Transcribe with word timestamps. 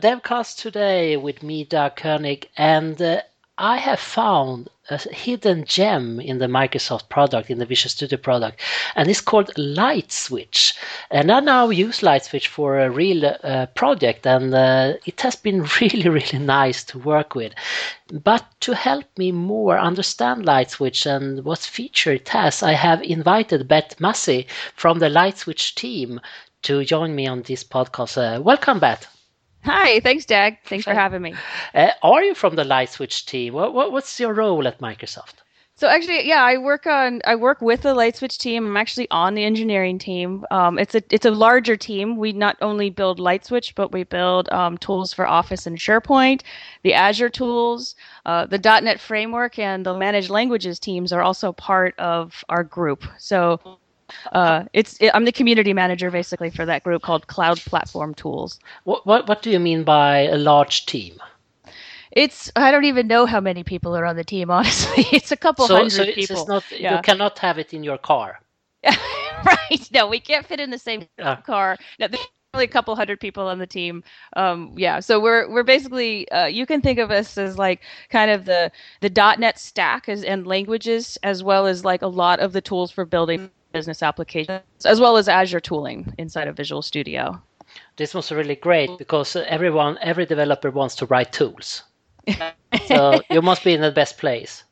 Devcast 0.00 0.58
today 0.58 1.16
with 1.16 1.42
me, 1.42 1.64
Dag 1.64 1.96
König, 1.96 2.44
and 2.56 3.02
uh, 3.02 3.20
I 3.58 3.78
have 3.78 3.98
found 3.98 4.70
a 4.88 4.96
hidden 5.12 5.64
gem 5.64 6.20
in 6.20 6.38
the 6.38 6.46
Microsoft 6.46 7.08
product, 7.08 7.50
in 7.50 7.58
the 7.58 7.66
Visual 7.66 7.90
Studio 7.90 8.16
product, 8.16 8.60
and 8.94 9.08
it's 9.10 9.20
called 9.20 9.52
LightSwitch. 9.56 10.74
And 11.10 11.32
I 11.32 11.40
now 11.40 11.70
use 11.70 12.02
LightSwitch 12.02 12.46
for 12.46 12.78
a 12.78 12.88
real 12.88 13.24
uh, 13.42 13.66
project, 13.74 14.24
and 14.24 14.54
uh, 14.54 14.92
it 15.04 15.20
has 15.22 15.34
been 15.34 15.66
really, 15.80 16.08
really 16.08 16.38
nice 16.38 16.84
to 16.84 16.98
work 17.00 17.34
with. 17.34 17.52
But 18.12 18.44
to 18.60 18.76
help 18.76 19.06
me 19.18 19.32
more 19.32 19.80
understand 19.80 20.46
LightSwitch 20.46 21.06
and 21.06 21.44
what 21.44 21.58
feature 21.58 22.12
it 22.12 22.28
has, 22.28 22.62
I 22.62 22.74
have 22.74 23.02
invited 23.02 23.66
Beth 23.66 23.98
Massi 23.98 24.46
from 24.76 25.00
the 25.00 25.08
LightSwitch 25.08 25.74
team 25.74 26.20
to 26.62 26.84
join 26.84 27.16
me 27.16 27.26
on 27.26 27.42
this 27.42 27.64
podcast. 27.64 28.16
Uh, 28.16 28.40
welcome, 28.40 28.78
Beth. 28.78 29.17
Hi, 29.64 30.00
thanks, 30.00 30.24
Doug. 30.24 30.54
Thanks 30.64 30.84
for 30.84 30.94
having 30.94 31.22
me. 31.22 31.34
Uh, 31.74 31.90
are 32.02 32.22
you 32.22 32.34
from 32.34 32.56
the 32.56 32.64
LightSwitch 32.64 33.26
team? 33.26 33.54
What, 33.54 33.74
what, 33.74 33.92
what's 33.92 34.18
your 34.18 34.32
role 34.32 34.66
at 34.66 34.80
Microsoft? 34.80 35.34
So 35.78 35.86
actually, 35.86 36.26
yeah, 36.26 36.42
I 36.42 36.58
work 36.58 36.88
on 36.88 37.20
I 37.24 37.36
work 37.36 37.60
with 37.60 37.82
the 37.82 37.94
LightSwitch 37.94 38.36
team. 38.38 38.66
I'm 38.66 38.76
actually 38.76 39.08
on 39.12 39.36
the 39.36 39.44
engineering 39.44 40.00
team. 40.00 40.44
Um, 40.50 40.76
it's 40.76 40.96
a 40.96 41.02
it's 41.08 41.24
a 41.24 41.30
larger 41.30 41.76
team. 41.76 42.16
We 42.16 42.32
not 42.32 42.56
only 42.60 42.90
build 42.90 43.20
LightSwitch, 43.20 43.76
but 43.76 43.92
we 43.92 44.02
build 44.02 44.48
um, 44.50 44.76
tools 44.78 45.12
for 45.12 45.24
Office 45.24 45.68
and 45.68 45.78
SharePoint, 45.78 46.42
the 46.82 46.94
Azure 46.94 47.28
tools, 47.28 47.94
uh, 48.26 48.46
the 48.46 48.58
.NET 48.58 48.98
framework, 48.98 49.56
and 49.56 49.86
the 49.86 49.96
managed 49.96 50.30
languages 50.30 50.80
teams 50.80 51.12
are 51.12 51.22
also 51.22 51.52
part 51.52 51.96
of 51.96 52.44
our 52.48 52.64
group. 52.64 53.04
So 53.18 53.78
uh, 54.32 54.64
it's 54.72 54.96
it, 55.00 55.10
I'm 55.14 55.24
the 55.24 55.32
community 55.32 55.72
manager 55.72 56.10
basically 56.10 56.50
for 56.50 56.64
that 56.66 56.82
group 56.84 57.02
called 57.02 57.26
Cloud 57.26 57.58
Platform 57.60 58.14
Tools. 58.14 58.58
What 58.84 59.06
what 59.06 59.28
what 59.28 59.42
do 59.42 59.50
you 59.50 59.60
mean 59.60 59.84
by 59.84 60.20
a 60.20 60.36
large 60.36 60.86
team? 60.86 61.18
It's 62.12 62.50
I 62.56 62.70
don't 62.70 62.84
even 62.84 63.06
know 63.06 63.26
how 63.26 63.40
many 63.40 63.62
people 63.62 63.96
are 63.96 64.04
on 64.04 64.16
the 64.16 64.24
team. 64.24 64.50
Honestly, 64.58 65.06
it's 65.12 65.32
a 65.32 65.36
couple 65.36 65.66
so, 65.66 65.76
hundred 65.76 65.90
so 65.90 66.02
it's, 66.02 66.14
people. 66.14 66.40
It's 66.40 66.48
not, 66.48 66.64
yeah. 66.70 66.96
You 66.96 67.02
cannot 67.02 67.38
have 67.38 67.58
it 67.58 67.74
in 67.74 67.82
your 67.84 67.98
car. 67.98 68.40
right? 68.84 69.90
No, 69.92 70.06
we 70.06 70.20
can't 70.20 70.46
fit 70.46 70.60
in 70.60 70.70
the 70.70 70.78
same 70.78 71.06
car. 71.44 71.76
No, 71.98 72.08
there's 72.08 72.26
only 72.54 72.64
a 72.64 72.68
couple 72.68 72.96
hundred 72.96 73.20
people 73.20 73.46
on 73.46 73.58
the 73.58 73.66
team. 73.66 74.02
Um, 74.36 74.72
yeah, 74.76 75.00
so 75.00 75.20
we're 75.20 75.50
we're 75.50 75.64
basically 75.64 76.28
uh, 76.30 76.46
you 76.46 76.64
can 76.64 76.80
think 76.80 76.98
of 76.98 77.10
us 77.10 77.36
as 77.36 77.58
like 77.58 77.82
kind 78.10 78.30
of 78.30 78.44
the 78.46 78.72
the 79.00 79.10
.NET 79.38 79.58
stack 79.58 80.08
as, 80.08 80.24
and 80.24 80.46
languages 80.46 81.18
as 81.22 81.42
well 81.42 81.66
as 81.66 81.84
like 81.84 82.02
a 82.02 82.06
lot 82.06 82.40
of 82.40 82.52
the 82.52 82.60
tools 82.60 82.90
for 82.90 83.04
building 83.04 83.50
business 83.72 84.02
applications, 84.02 84.62
as 84.84 85.00
well 85.00 85.16
as 85.16 85.28
Azure 85.28 85.60
tooling 85.60 86.12
inside 86.18 86.48
of 86.48 86.56
Visual 86.56 86.82
Studio. 86.82 87.40
This 87.96 88.14
was 88.14 88.32
really 88.32 88.56
great 88.56 88.90
because 88.98 89.36
everyone, 89.36 89.98
every 90.00 90.26
developer 90.26 90.70
wants 90.70 90.94
to 90.96 91.06
write 91.06 91.32
tools. 91.32 91.82
so 92.86 93.20
you 93.30 93.42
must 93.42 93.64
be 93.64 93.74
in 93.74 93.80
the 93.80 93.90
best 93.90 94.18
place. 94.18 94.64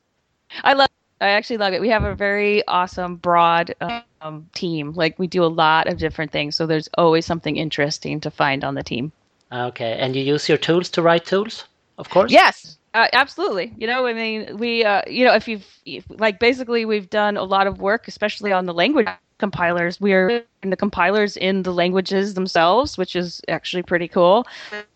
I 0.64 0.72
love. 0.74 0.88
I 1.20 1.28
actually 1.28 1.56
love 1.56 1.72
it. 1.72 1.80
We 1.80 1.88
have 1.88 2.04
a 2.04 2.14
very 2.14 2.66
awesome, 2.68 3.16
broad 3.16 3.74
um, 4.20 4.46
team. 4.54 4.92
Like 4.92 5.18
we 5.18 5.26
do 5.26 5.42
a 5.42 5.46
lot 5.46 5.88
of 5.88 5.98
different 5.98 6.30
things, 6.30 6.56
so 6.56 6.66
there's 6.66 6.90
always 6.98 7.24
something 7.24 7.56
interesting 7.56 8.20
to 8.20 8.30
find 8.30 8.62
on 8.64 8.74
the 8.74 8.82
team. 8.82 9.12
Okay, 9.50 9.96
and 9.98 10.14
you 10.14 10.22
use 10.22 10.48
your 10.48 10.58
tools 10.58 10.90
to 10.90 11.02
write 11.02 11.24
tools, 11.24 11.64
of 11.98 12.08
course. 12.10 12.30
Yes, 12.32 12.78
uh, 12.94 13.08
absolutely. 13.12 13.72
You 13.76 13.86
know, 13.86 14.06
I 14.06 14.12
mean, 14.12 14.56
we, 14.56 14.84
uh, 14.84 15.02
you 15.06 15.24
know, 15.24 15.34
if 15.34 15.48
you've, 15.48 15.66
if, 15.84 16.04
like, 16.08 16.38
basically, 16.38 16.84
we've 16.84 17.10
done 17.10 17.36
a 17.36 17.44
lot 17.44 17.66
of 17.66 17.80
work, 17.80 18.08
especially 18.08 18.52
on 18.52 18.66
the 18.66 18.74
language 18.74 19.08
compilers. 19.38 20.00
We 20.00 20.12
are 20.12 20.42
in 20.62 20.70
the 20.70 20.76
compilers 20.76 21.36
in 21.36 21.62
the 21.62 21.72
languages 21.72 22.34
themselves, 22.34 22.96
which 22.96 23.16
is 23.16 23.40
actually 23.48 23.82
pretty 23.82 24.08
cool. 24.08 24.46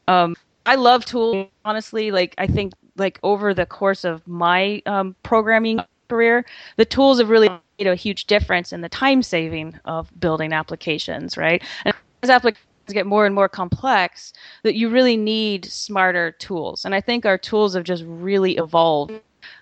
Um, 0.09 0.34
I 0.67 0.77
love 0.77 1.05
tools, 1.05 1.48
honestly. 1.65 2.11
Like, 2.11 2.34
I 2.39 2.47
think, 2.47 2.73
like, 2.97 3.19
over 3.23 3.55
the 3.55 3.67
course 3.67 4.05
of 4.05 4.27
my 4.27 4.83
um, 4.87 5.14
programming 5.23 5.83
career, 6.09 6.45
the 6.77 6.85
tools 6.85 7.19
have 7.19 7.29
really 7.31 7.48
made 7.79 7.87
a 7.87 7.95
huge 7.95 8.27
difference 8.27 8.73
in 8.73 8.80
the 8.80 8.89
time 8.89 9.23
saving 9.23 9.79
of 9.85 10.11
building 10.20 10.53
applications, 10.53 11.36
right? 11.36 11.63
And 11.85 11.95
applications 12.30 12.70
get 12.92 13.06
more 13.06 13.27
and 13.27 13.34
more 13.34 13.48
complex 13.48 14.33
that 14.62 14.74
you 14.74 14.89
really 14.89 15.17
need 15.17 15.64
smarter 15.64 16.33
tools. 16.33 16.84
And 16.84 16.95
I 16.95 17.01
think 17.01 17.27
our 17.27 17.39
tools 17.39 17.74
have 17.74 17.84
just 17.84 18.05
really 18.06 18.56
evolved 18.56 19.12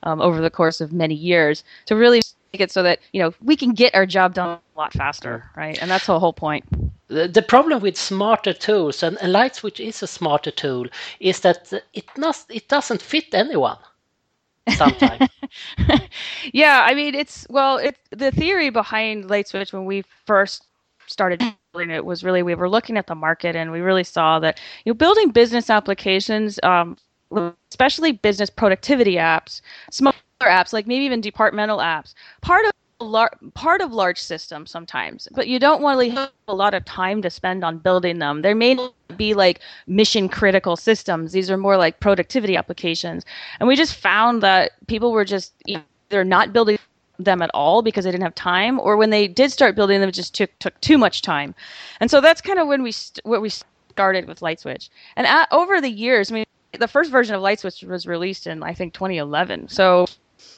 um, 0.03 0.21
over 0.21 0.41
the 0.41 0.51
course 0.51 0.81
of 0.81 0.93
many 0.93 1.15
years 1.15 1.65
to 1.87 1.97
really 1.97 2.21
make 2.53 2.61
it 2.61 2.71
so 2.71 2.83
that 2.83 3.01
you 3.13 3.21
know 3.23 3.33
we 3.43 3.57
can 3.57 3.73
get 3.73 3.95
our 3.95 4.07
job 4.07 4.35
done 4.35 4.59
a 4.77 4.79
lot 4.79 4.93
faster, 4.93 5.51
right? 5.57 5.79
And 5.81 5.91
that's 5.91 6.07
the 6.07 6.19
whole 6.19 6.33
point. 6.33 6.65
The, 7.09 7.43
problem 7.43 7.81
with 7.81 7.97
smarter 7.97 8.53
tools 8.53 9.03
and, 9.03 9.17
and 9.23 9.35
LightSwitch 9.35 9.81
is 9.81 10.03
a 10.03 10.07
smarter 10.07 10.51
tool 10.51 10.87
is 11.21 11.41
that 11.41 11.73
it 11.95 12.05
not 12.17 12.45
it 12.51 12.69
doesn't 12.69 13.01
fit 13.03 13.33
anyone. 13.33 13.79
Sometimes. 14.77 15.31
yeah, 16.53 16.85
I 16.87 16.95
mean 16.95 17.15
it's 17.15 17.47
well, 17.49 17.79
it 17.79 17.97
the 18.11 18.31
theory 18.31 18.71
behind 18.71 19.25
LightSwitch 19.25 19.73
when 19.73 19.87
we 19.87 20.05
first 20.27 20.67
started 21.07 21.43
it 21.83 22.05
was 22.05 22.25
really 22.25 22.43
we 22.43 22.55
were 22.55 22.69
looking 22.69 22.97
at 22.97 23.07
the 23.07 23.15
market 23.15 23.57
and 23.57 23.71
we 23.73 23.81
really 23.81 24.05
saw 24.05 24.39
that 24.39 24.61
you 24.85 24.91
know 24.91 24.95
building 24.95 25.31
business 25.31 25.71
applications 25.71 26.59
um, 26.63 26.97
especially 27.71 28.13
business 28.13 28.51
productivity 28.51 29.17
apps 29.17 29.61
smaller 29.91 30.15
apps 30.43 30.73
like 30.73 30.87
maybe 30.87 31.05
even 31.05 31.21
departmental 31.21 31.79
apps 31.79 32.15
part 32.41 32.65
of 32.65 32.73
lar- 33.01 33.37
part 33.55 33.81
of 33.81 33.93
large 33.93 34.21
systems 34.21 34.71
sometimes 34.71 35.29
but 35.35 35.49
you 35.49 35.59
don't 35.59 35.83
really 35.83 36.11
have 36.11 36.31
a 36.49 36.55
lot 36.55 36.75
of 36.75 36.85
time 36.85 37.23
to 37.23 37.31
spend 37.31 37.65
on 37.65 37.79
building 37.79 38.19
them. 38.19 38.43
There 38.43 38.55
may 38.55 38.77
be 39.17 39.35
like 39.35 39.61
mission 39.87 40.29
critical 40.29 40.77
systems. 40.77 41.33
These 41.33 41.51
are 41.51 41.57
more 41.57 41.77
like 41.77 42.01
productivity 42.01 42.57
applications. 42.57 43.25
And 43.61 43.69
we 43.69 43.77
just 43.77 43.95
found 43.95 44.43
that 44.43 44.73
people 44.87 45.13
were 45.13 45.25
just 45.25 45.53
either 45.67 46.25
not 46.25 46.53
building 46.53 46.79
them 47.19 47.43
at 47.43 47.51
all 47.53 47.83
because 47.83 48.05
they 48.05 48.11
didn't 48.11 48.25
have 48.25 48.35
time, 48.35 48.79
or 48.81 48.97
when 48.97 49.11
they 49.11 49.29
did 49.29 49.53
start 49.53 49.75
building 49.75 50.01
them, 50.01 50.09
it 50.09 50.13
just 50.13 50.35
took 50.35 50.57
took 50.59 50.81
too 50.81 50.99
much 50.99 51.23
time. 51.23 51.55
And 52.01 52.11
so 52.11 52.21
that's 52.21 52.41
kind 52.41 52.59
of 52.59 52.69
when 52.69 52.83
we 52.83 52.93
st- 52.93 53.25
what 53.25 53.43
we 53.43 53.51
started 53.51 54.29
with 54.29 54.41
LightSwitch. 54.41 54.89
And 55.17 55.27
at, 55.27 55.49
over 55.51 55.81
the 55.81 55.91
years, 55.91 56.31
I 56.31 56.37
mean, 56.37 56.45
the 56.79 56.89
first 56.89 57.11
version 57.11 57.35
of 57.35 57.43
LightSwitch 57.43 57.83
was 57.85 58.07
released 58.07 58.47
in 58.47 58.63
I 58.63 58.75
think 58.75 58.95
2011. 58.95 59.69
So 59.69 60.07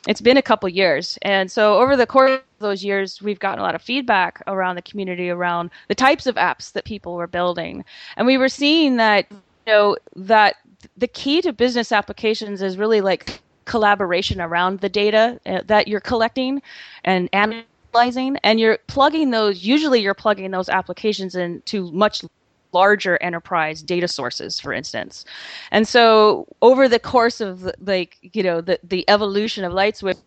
it's 0.07 0.21
been 0.21 0.37
a 0.37 0.43
couple 0.43 0.69
years. 0.69 1.19
And 1.23 1.51
so 1.51 1.79
over 1.79 1.97
the 1.97 2.07
course 2.07 2.33
of 2.33 2.43
those 2.59 2.85
years, 2.85 3.23
we've 3.23 3.39
gotten 3.39 3.61
a 3.61 3.63
lot 3.63 3.75
of 3.75 3.83
feedback 3.83 4.43
around 4.47 4.77
the 4.77 4.83
community 4.83 5.31
around 5.31 5.71
the 5.89 5.95
types 5.95 6.27
of 6.27 6.35
apps 6.37 6.73
that 6.73 6.85
people 6.85 7.15
were 7.15 7.27
building. 7.27 7.85
And 8.17 8.27
we 8.27 8.37
were 8.37 8.49
seeing 8.49 8.97
that 8.97 9.27
you 9.31 9.39
know 9.67 9.97
that 10.17 10.57
the 10.97 11.09
key 11.09 11.43
to 11.43 11.53
business 11.53 11.93
applications 11.93 12.63
is 12.63 12.77
really 12.77 13.01
like 13.01 13.41
collaboration 13.71 14.41
around 14.41 14.81
the 14.81 14.89
data 14.89 15.39
uh, 15.47 15.61
that 15.67 15.87
you're 15.87 16.01
collecting 16.01 16.61
and 17.05 17.29
analyzing 17.33 18.37
and 18.43 18.59
you're 18.59 18.79
plugging 18.89 19.31
those 19.31 19.65
usually 19.65 20.01
you're 20.01 20.13
plugging 20.13 20.51
those 20.51 20.69
applications 20.69 21.37
into 21.37 21.89
much 21.93 22.25
larger 22.73 23.17
enterprise 23.23 23.81
data 23.81 24.09
sources 24.09 24.59
for 24.59 24.73
instance. 24.73 25.25
And 25.71 25.87
so 25.87 26.49
over 26.63 26.89
the 26.89 26.99
course 26.99 27.41
of 27.41 27.71
like 27.81 28.19
you 28.21 28.43
know 28.43 28.61
the 28.61 28.81
the 28.83 29.09
evolution 29.09 29.63
of 29.63 29.73
lightswitch 29.73 30.19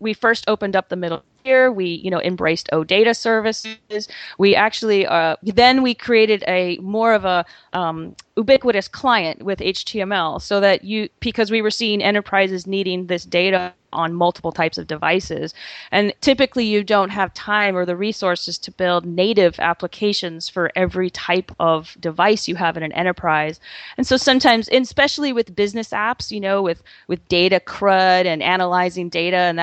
we 0.00 0.12
first 0.12 0.44
opened 0.48 0.74
up 0.74 0.88
the 0.88 0.96
middle 0.96 1.22
here. 1.48 1.72
We, 1.72 1.86
you 2.04 2.10
know, 2.10 2.20
embraced 2.20 2.68
OData 2.72 3.16
services. 3.16 4.08
We 4.38 4.54
actually 4.54 5.06
uh, 5.06 5.36
then 5.42 5.82
we 5.82 5.94
created 5.94 6.44
a 6.46 6.76
more 6.78 7.14
of 7.14 7.24
a 7.24 7.44
um, 7.72 8.14
ubiquitous 8.36 8.88
client 8.88 9.42
with 9.42 9.58
HTML, 9.60 10.40
so 10.42 10.60
that 10.60 10.84
you 10.84 11.08
because 11.20 11.50
we 11.50 11.62
were 11.62 11.70
seeing 11.70 12.02
enterprises 12.02 12.66
needing 12.66 13.06
this 13.06 13.24
data 13.24 13.72
on 13.90 14.12
multiple 14.12 14.52
types 14.52 14.76
of 14.76 14.86
devices, 14.86 15.54
and 15.90 16.12
typically 16.20 16.66
you 16.66 16.84
don't 16.84 17.08
have 17.08 17.32
time 17.32 17.74
or 17.74 17.86
the 17.86 17.96
resources 17.96 18.58
to 18.58 18.70
build 18.70 19.06
native 19.06 19.58
applications 19.58 20.50
for 20.50 20.70
every 20.76 21.08
type 21.08 21.50
of 21.58 21.96
device 21.98 22.46
you 22.46 22.56
have 22.56 22.76
in 22.76 22.82
an 22.82 22.92
enterprise, 22.92 23.58
and 23.96 24.06
so 24.06 24.16
sometimes, 24.18 24.68
especially 24.70 25.32
with 25.32 25.56
business 25.56 25.90
apps, 25.90 26.30
you 26.30 26.40
know, 26.40 26.60
with 26.62 26.82
with 27.06 27.26
data 27.28 27.58
crud 27.64 28.26
and 28.26 28.42
analyzing 28.42 29.08
data, 29.08 29.42
and 29.50 29.58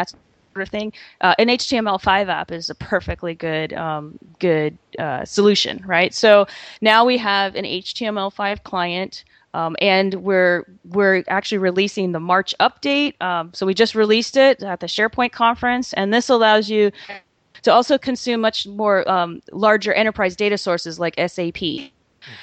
that's 0.55 0.67
of 0.67 0.71
thing. 0.71 0.93
Uh, 1.21 1.35
an 1.39 1.47
HTML5 1.47 2.27
app 2.29 2.51
is 2.51 2.69
a 2.69 2.75
perfectly 2.75 3.33
good 3.33 3.73
um, 3.73 4.17
good 4.39 4.77
uh, 4.99 5.25
solution, 5.25 5.83
right? 5.85 6.13
So 6.13 6.47
now 6.81 7.05
we 7.05 7.17
have 7.17 7.55
an 7.55 7.65
HTML5 7.65 8.63
client. 8.63 9.23
Um, 9.53 9.77
and 9.79 10.15
we're 10.15 10.65
we're 10.83 11.23
actually 11.29 11.59
releasing 11.59 12.11
the 12.11 12.19
March 12.19 12.53
update. 12.59 13.21
Um, 13.21 13.53
so 13.53 13.65
we 13.65 13.73
just 13.73 13.95
released 13.95 14.35
it 14.35 14.61
at 14.61 14.81
the 14.81 14.87
SharePoint 14.87 15.31
conference, 15.31 15.93
and 15.93 16.13
this 16.13 16.27
allows 16.27 16.69
you 16.69 16.91
to 17.61 17.71
also 17.71 17.97
consume 17.97 18.41
much 18.41 18.67
more 18.67 19.09
um, 19.09 19.39
larger 19.53 19.93
enterprise 19.93 20.35
data 20.35 20.57
sources 20.57 20.99
like 20.99 21.15
SAP. 21.17 21.93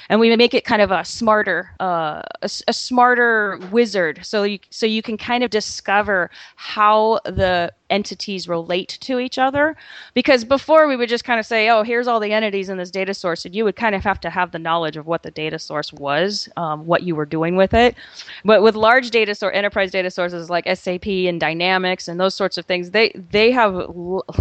And 0.09 0.19
we 0.19 0.35
make 0.35 0.53
it 0.53 0.65
kind 0.65 0.81
of 0.81 0.91
a 0.91 1.03
smarter, 1.05 1.71
uh, 1.79 2.21
a, 2.41 2.49
a 2.67 2.73
smarter 2.73 3.59
wizard. 3.71 4.19
So 4.23 4.43
you 4.43 4.59
so 4.69 4.85
you 4.85 5.01
can 5.01 5.17
kind 5.17 5.43
of 5.43 5.49
discover 5.49 6.29
how 6.55 7.19
the 7.25 7.71
entities 7.93 8.47
relate 8.47 8.97
to 9.01 9.19
each 9.19 9.37
other. 9.37 9.75
Because 10.13 10.43
before 10.43 10.87
we 10.87 10.95
would 10.95 11.09
just 11.09 11.23
kind 11.23 11.39
of 11.39 11.45
say, 11.45 11.69
oh, 11.69 11.83
here's 11.83 12.07
all 12.07 12.19
the 12.19 12.33
entities 12.33 12.69
in 12.69 12.77
this 12.77 12.91
data 12.91 13.13
source, 13.13 13.45
and 13.45 13.55
you 13.55 13.63
would 13.63 13.75
kind 13.75 13.95
of 13.95 14.03
have 14.03 14.19
to 14.21 14.29
have 14.29 14.51
the 14.51 14.59
knowledge 14.59 14.97
of 14.97 15.05
what 15.05 15.23
the 15.23 15.31
data 15.31 15.59
source 15.59 15.93
was, 15.93 16.49
um, 16.57 16.85
what 16.85 17.03
you 17.03 17.15
were 17.15 17.25
doing 17.25 17.55
with 17.55 17.73
it. 17.73 17.95
But 18.43 18.63
with 18.63 18.75
large 18.75 19.11
data 19.11 19.35
source, 19.35 19.55
enterprise 19.55 19.91
data 19.91 20.09
sources 20.09 20.49
like 20.49 20.65
SAP 20.67 21.07
and 21.07 21.39
Dynamics 21.39 22.07
and 22.07 22.19
those 22.19 22.33
sorts 22.35 22.57
of 22.57 22.65
things, 22.65 22.91
they 22.91 23.11
they 23.31 23.51
have 23.51 23.73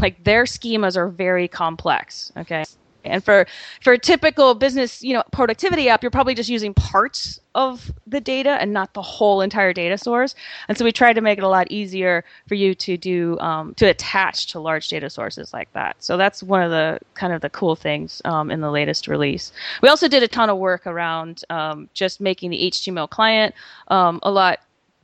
like 0.01 0.25
their 0.25 0.45
schemas 0.45 0.97
are 0.97 1.09
very 1.09 1.47
complex. 1.47 2.33
Okay. 2.37 2.65
And 3.05 3.25
for 3.25 3.47
for 3.81 3.93
a 3.93 3.99
typical 3.99 4.55
business, 4.55 5.03
you 5.03 5.15
know, 5.15 5.23
productivity 5.33 5.89
app, 5.89 6.03
you're 6.03 6.11
probably 6.11 6.35
just 6.35 6.49
using 6.49 6.75
parts 6.75 7.41
of 7.55 7.93
the 8.07 8.21
data 8.21 8.51
and 8.61 8.73
not 8.73 8.95
the 8.95 9.03
whole 9.03 9.41
entire 9.41 9.73
data 9.73 9.99
source. 9.99 10.35
And 10.69 10.79
so 10.79 10.85
we 10.85 10.93
tried 10.93 11.15
to 11.15 11.21
make 11.21 11.39
it 11.39 11.45
a 11.45 11.49
lot 11.49 11.71
easier 11.71 12.25
for 12.49 12.55
you 12.55 12.75
to 12.77 12.97
do 12.97 13.39
um, 13.41 13.75
to 13.75 13.87
attach 13.87 14.47
to 14.49 14.61
large 14.61 14.89
data 14.89 15.11
sources 15.11 15.53
like 15.53 15.73
that. 15.73 15.97
So 15.99 16.17
that's 16.17 16.43
one 16.43 16.63
of 16.63 16.71
the 16.71 16.99
kind 17.15 17.33
of 17.33 17.41
the 17.41 17.51
cool 17.51 17.77
things 17.77 18.23
um, 18.25 18.51
in 18.51 18.61
the 18.61 18.71
latest 18.71 19.09
release. 19.09 19.53
We 19.83 19.89
also 19.89 20.09
did 20.09 20.23
a 20.23 20.29
ton 20.29 20.51
of 20.51 20.59
work 20.59 20.87
around 20.87 21.45
um, 21.51 21.89
just 21.95 22.21
making 22.21 22.51
the 22.51 22.71
HTML 22.71 23.09
client 23.09 23.55
um, 23.89 24.21
a 24.23 24.31
lot 24.31 24.61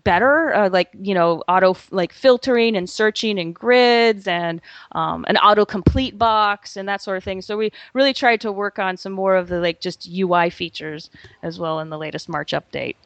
better, 0.09 0.55
uh, 0.55 0.71
like 0.71 0.89
you 0.99 1.13
know, 1.13 1.43
auto 1.49 1.77
like 1.91 2.15
filtering 2.15 2.75
and 2.79 2.89
searching 2.89 3.39
and 3.39 3.55
grids 3.55 4.27
and 4.27 4.63
um, 4.93 5.27
an 5.29 5.37
autocomplete 5.37 6.17
box 6.17 6.79
and 6.79 6.89
that 6.89 7.03
sort 7.03 7.19
of 7.19 7.25
thing. 7.25 7.43
So 7.43 7.59
we 7.59 7.71
really 7.93 8.15
tried 8.15 8.41
to 8.41 8.51
work 8.51 8.79
on 8.79 8.97
some 8.97 9.13
more 9.13 9.37
of 9.37 9.49
the 9.49 9.61
like 9.61 9.81
just 9.83 10.09
UI 10.09 10.49
features 10.49 11.11
as 11.43 11.59
well 11.59 11.81
in 11.81 11.91
the 11.91 11.99
latest 11.99 12.27
March 12.27 12.53
update. 12.53 12.97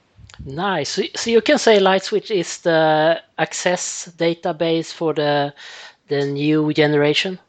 Nice. 0.44 0.90
So, 0.90 1.02
so 1.16 1.30
you 1.30 1.42
can 1.42 1.58
say 1.58 1.80
LightSwitch 1.80 2.30
is 2.30 2.58
the 2.58 3.20
access 3.36 4.12
database 4.16 4.92
for 4.92 5.12
the 5.12 5.52
the 6.06 6.24
new 6.24 6.72
generation. 6.72 7.40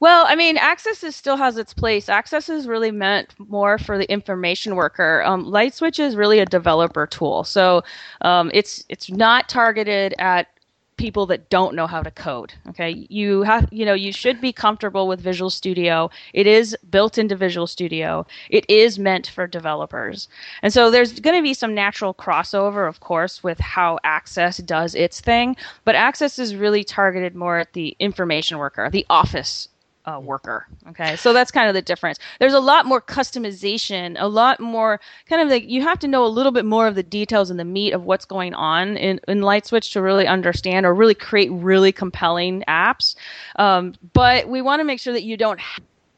Well, 0.00 0.24
I 0.28 0.36
mean, 0.36 0.56
Access 0.56 1.02
is, 1.04 1.16
still 1.16 1.36
has 1.36 1.56
its 1.56 1.72
place. 1.74 2.08
Access 2.08 2.48
is 2.48 2.66
really 2.66 2.90
meant 2.90 3.34
more 3.38 3.78
for 3.78 3.98
the 3.98 4.10
information 4.10 4.76
worker. 4.76 5.22
Um, 5.24 5.44
LightSwitch 5.46 5.98
is 5.98 6.16
really 6.16 6.38
a 6.38 6.46
developer 6.46 7.06
tool, 7.06 7.44
so 7.44 7.82
um, 8.22 8.50
it's 8.54 8.84
it's 8.88 9.10
not 9.10 9.48
targeted 9.48 10.14
at 10.18 10.48
people 10.96 11.26
that 11.26 11.50
don't 11.50 11.74
know 11.74 11.86
how 11.86 12.02
to 12.02 12.10
code 12.10 12.54
okay? 12.68 13.06
You 13.08 13.42
have 13.42 13.68
you 13.72 13.84
know 13.84 13.94
you 13.94 14.12
should 14.12 14.40
be 14.40 14.52
comfortable 14.52 15.08
with 15.08 15.20
visual 15.20 15.50
studio. 15.50 16.10
It 16.32 16.46
is 16.46 16.76
built 16.90 17.18
into 17.18 17.36
visual 17.36 17.66
studio. 17.66 18.26
It 18.50 18.64
is 18.68 18.98
meant 18.98 19.26
for 19.28 19.46
developers. 19.46 20.28
And 20.62 20.72
so 20.72 20.90
there's 20.90 21.18
going 21.20 21.36
to 21.36 21.42
be 21.42 21.54
some 21.54 21.74
natural 21.74 22.14
crossover 22.14 22.88
of 22.88 23.00
course 23.00 23.42
with 23.42 23.58
how 23.58 23.98
access 24.04 24.58
does 24.58 24.94
its 24.94 25.20
thing 25.20 25.56
but 25.84 25.94
access 25.94 26.38
is 26.38 26.54
really 26.54 26.84
targeted 26.84 27.34
more 27.34 27.58
at 27.58 27.72
the 27.72 27.96
information 27.98 28.58
worker 28.58 28.90
the 28.90 29.06
office 29.10 29.68
uh, 30.06 30.20
worker. 30.20 30.66
Okay, 30.88 31.16
so 31.16 31.32
that's 31.32 31.50
kind 31.50 31.68
of 31.68 31.74
the 31.74 31.82
difference. 31.82 32.18
There's 32.38 32.52
a 32.52 32.60
lot 32.60 32.86
more 32.86 33.00
customization, 33.00 34.16
a 34.18 34.28
lot 34.28 34.60
more 34.60 35.00
kind 35.28 35.42
of 35.42 35.48
like 35.48 35.68
you 35.68 35.82
have 35.82 35.98
to 36.00 36.08
know 36.08 36.24
a 36.24 36.28
little 36.28 36.52
bit 36.52 36.64
more 36.64 36.86
of 36.86 36.94
the 36.94 37.02
details 37.02 37.50
and 37.50 37.58
the 37.58 37.64
meat 37.64 37.92
of 37.92 38.04
what's 38.04 38.24
going 38.24 38.54
on 38.54 38.96
in, 38.96 39.20
in 39.28 39.40
LightSwitch 39.40 39.92
to 39.92 40.02
really 40.02 40.26
understand 40.26 40.86
or 40.86 40.94
really 40.94 41.14
create 41.14 41.50
really 41.50 41.92
compelling 41.92 42.62
apps. 42.68 43.16
Um, 43.56 43.94
but 44.12 44.48
we 44.48 44.62
want 44.62 44.80
to 44.80 44.84
make 44.84 45.00
sure 45.00 45.12
that 45.12 45.24
you 45.24 45.36
don't 45.36 45.60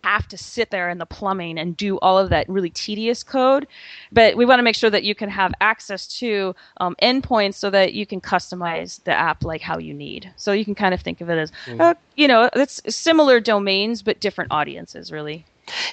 have 0.09 0.29
to 0.29 0.39
sit 0.39 0.71
there 0.71 0.89
in 0.89 0.99
the 0.99 1.07
plumbing 1.07 1.59
and 1.59 1.77
do 1.77 1.99
all 1.99 2.19
of 2.19 2.31
that 2.31 2.49
really 2.49 2.71
tedious 2.71 3.23
code. 3.23 3.67
But 4.13 4.37
we 4.37 4.45
want 4.47 4.59
to 4.59 4.63
make 4.63 4.77
sure 4.77 4.91
that 4.91 5.05
you 5.05 5.15
can 5.15 5.29
have 5.29 5.53
access 5.61 6.07
to 6.19 6.55
um, 6.81 6.97
endpoints 7.03 7.55
so 7.55 7.71
that 7.71 7.93
you 7.93 8.07
can 8.07 8.21
customize 8.21 9.03
the 9.05 9.13
app 9.13 9.45
like 9.45 9.61
how 9.61 9.79
you 9.79 9.95
need. 9.95 10.31
So 10.37 10.53
you 10.53 10.65
can 10.65 10.75
kind 10.75 10.95
of 10.95 11.01
think 11.01 11.21
of 11.21 11.29
it 11.29 11.39
as, 11.39 11.53
mm. 11.67 11.81
uh, 11.81 11.95
you 12.17 12.29
know, 12.29 12.49
it's 12.55 12.81
similar 12.89 13.41
domains 13.41 14.03
but 14.03 14.21
different 14.21 14.51
audiences, 14.51 15.13
really. 15.13 15.45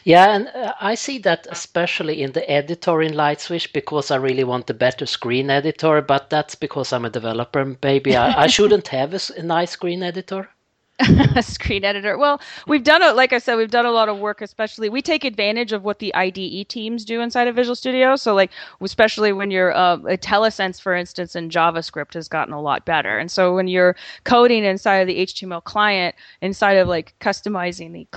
Yeah, 0.06 0.36
and 0.36 0.48
uh, 0.48 0.74
I 0.80 0.96
see 0.96 1.18
that 1.20 1.48
especially 1.52 2.22
in 2.22 2.32
the 2.32 2.50
editor 2.50 3.02
in 3.02 3.14
LightSwitch 3.14 3.74
because 3.74 4.10
I 4.10 4.16
really 4.16 4.46
want 4.46 4.70
a 4.70 4.74
better 4.74 5.06
screen 5.06 5.50
editor, 5.50 6.02
but 6.02 6.30
that's 6.30 6.56
because 6.56 6.94
I'm 6.94 7.04
a 7.04 7.10
developer. 7.10 7.76
Maybe 7.84 8.16
I, 8.16 8.44
I 8.44 8.48
shouldn't 8.56 8.88
have 8.88 9.14
a, 9.14 9.20
a 9.38 9.44
nice 9.44 9.72
screen 9.72 10.02
editor. 10.04 10.50
A 11.00 11.44
screen 11.44 11.84
editor. 11.84 12.18
Well, 12.18 12.42
we've 12.68 12.84
done 12.84 13.02
a 13.02 13.14
like 13.14 13.34
I 13.34 13.40
said, 13.40 13.56
we've 13.56 13.72
done 13.72 13.86
a 13.86 13.92
lot 13.92 14.10
of 14.10 14.20
work. 14.20 14.42
Especially, 14.42 14.90
we 14.90 15.02
take 15.02 15.24
advantage 15.24 15.72
of 15.74 15.84
what 15.84 16.00
the 16.00 16.14
IDE 16.16 16.70
teams 16.70 17.06
do 17.06 17.22
inside 17.22 17.48
of 17.48 17.56
Visual 17.56 17.76
Studio. 17.76 18.16
So, 18.16 18.34
like, 18.34 18.52
especially 18.82 19.34
when 19.34 19.52
you're 19.52 19.76
uh, 19.76 19.96
a 19.96 20.18
IntelliSense, 20.18 20.82
for 20.82 20.96
instance, 20.96 21.36
in 21.36 21.50
JavaScript 21.50 22.14
has 22.14 22.28
gotten 22.28 22.54
a 22.54 22.62
lot 22.62 22.86
better. 22.86 23.18
And 23.18 23.30
so, 23.30 23.54
when 23.54 23.68
you're 23.68 23.96
coding 24.24 24.64
inside 24.64 24.98
of 24.98 25.08
the 25.08 25.26
HTML 25.26 25.64
client, 25.64 26.16
inside 26.42 26.74
of 26.74 26.88
like 26.88 27.14
customizing 27.20 27.92
the 27.92 28.08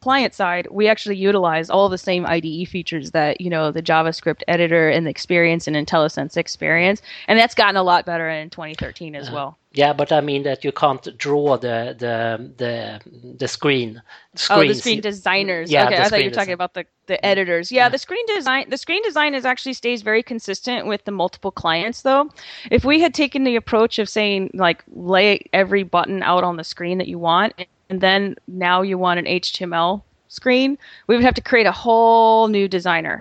client 0.00 0.34
side, 0.34 0.68
we 0.70 0.88
actually 0.88 1.16
utilize 1.16 1.70
all 1.70 1.88
the 1.88 1.98
same 1.98 2.26
IDE 2.26 2.68
features 2.68 3.12
that 3.12 3.40
you 3.40 3.48
know 3.48 3.70
the 3.70 3.82
JavaScript 3.82 4.42
editor 4.48 4.88
and 4.90 5.06
the 5.06 5.10
experience 5.10 5.66
and 5.66 5.76
IntelliSense 5.76 6.36
experience, 6.36 7.00
and 7.28 7.38
that's 7.38 7.54
gotten 7.54 7.76
a 7.76 7.82
lot 7.82 8.04
better 8.04 8.28
in 8.28 8.50
2013 8.50 9.14
as 9.14 9.28
uh, 9.28 9.32
well. 9.32 9.58
Yeah, 9.74 9.92
but 9.92 10.12
I 10.12 10.20
mean 10.20 10.44
that 10.44 10.62
you 10.62 10.70
can't 10.70 11.18
draw 11.18 11.56
the 11.56 11.96
the 11.98 12.52
the 12.56 13.34
the 13.36 13.48
screen. 13.48 14.00
Screens. 14.36 14.62
Oh, 14.62 14.68
the 14.68 14.74
screen 14.74 15.00
designers. 15.00 15.70
Yeah, 15.70 15.86
okay, 15.86 15.98
I 15.98 16.08
thought 16.08 16.22
you 16.22 16.30
were 16.30 16.34
talking 16.34 16.52
about 16.52 16.74
the 16.74 16.86
the 17.06 17.24
editors. 17.26 17.72
Yeah, 17.72 17.84
yeah, 17.84 17.88
the 17.88 17.98
screen 17.98 18.24
design 18.26 18.70
the 18.70 18.78
screen 18.78 19.02
design 19.02 19.34
is 19.34 19.44
actually 19.44 19.72
stays 19.72 20.02
very 20.02 20.22
consistent 20.22 20.86
with 20.86 21.04
the 21.04 21.10
multiple 21.10 21.50
clients 21.50 22.02
though. 22.02 22.30
If 22.70 22.84
we 22.84 23.00
had 23.00 23.14
taken 23.14 23.42
the 23.42 23.56
approach 23.56 23.98
of 23.98 24.08
saying 24.08 24.52
like 24.54 24.84
lay 24.94 25.40
every 25.52 25.82
button 25.82 26.22
out 26.22 26.44
on 26.44 26.56
the 26.56 26.64
screen 26.64 26.98
that 26.98 27.08
you 27.08 27.18
want 27.18 27.54
and 27.90 28.00
then 28.00 28.36
now 28.46 28.82
you 28.82 28.96
want 28.96 29.18
an 29.18 29.26
HTML 29.26 30.02
screen, 30.28 30.78
we 31.08 31.16
would 31.16 31.24
have 31.24 31.34
to 31.34 31.42
create 31.42 31.66
a 31.66 31.72
whole 31.72 32.46
new 32.46 32.68
designer. 32.68 33.20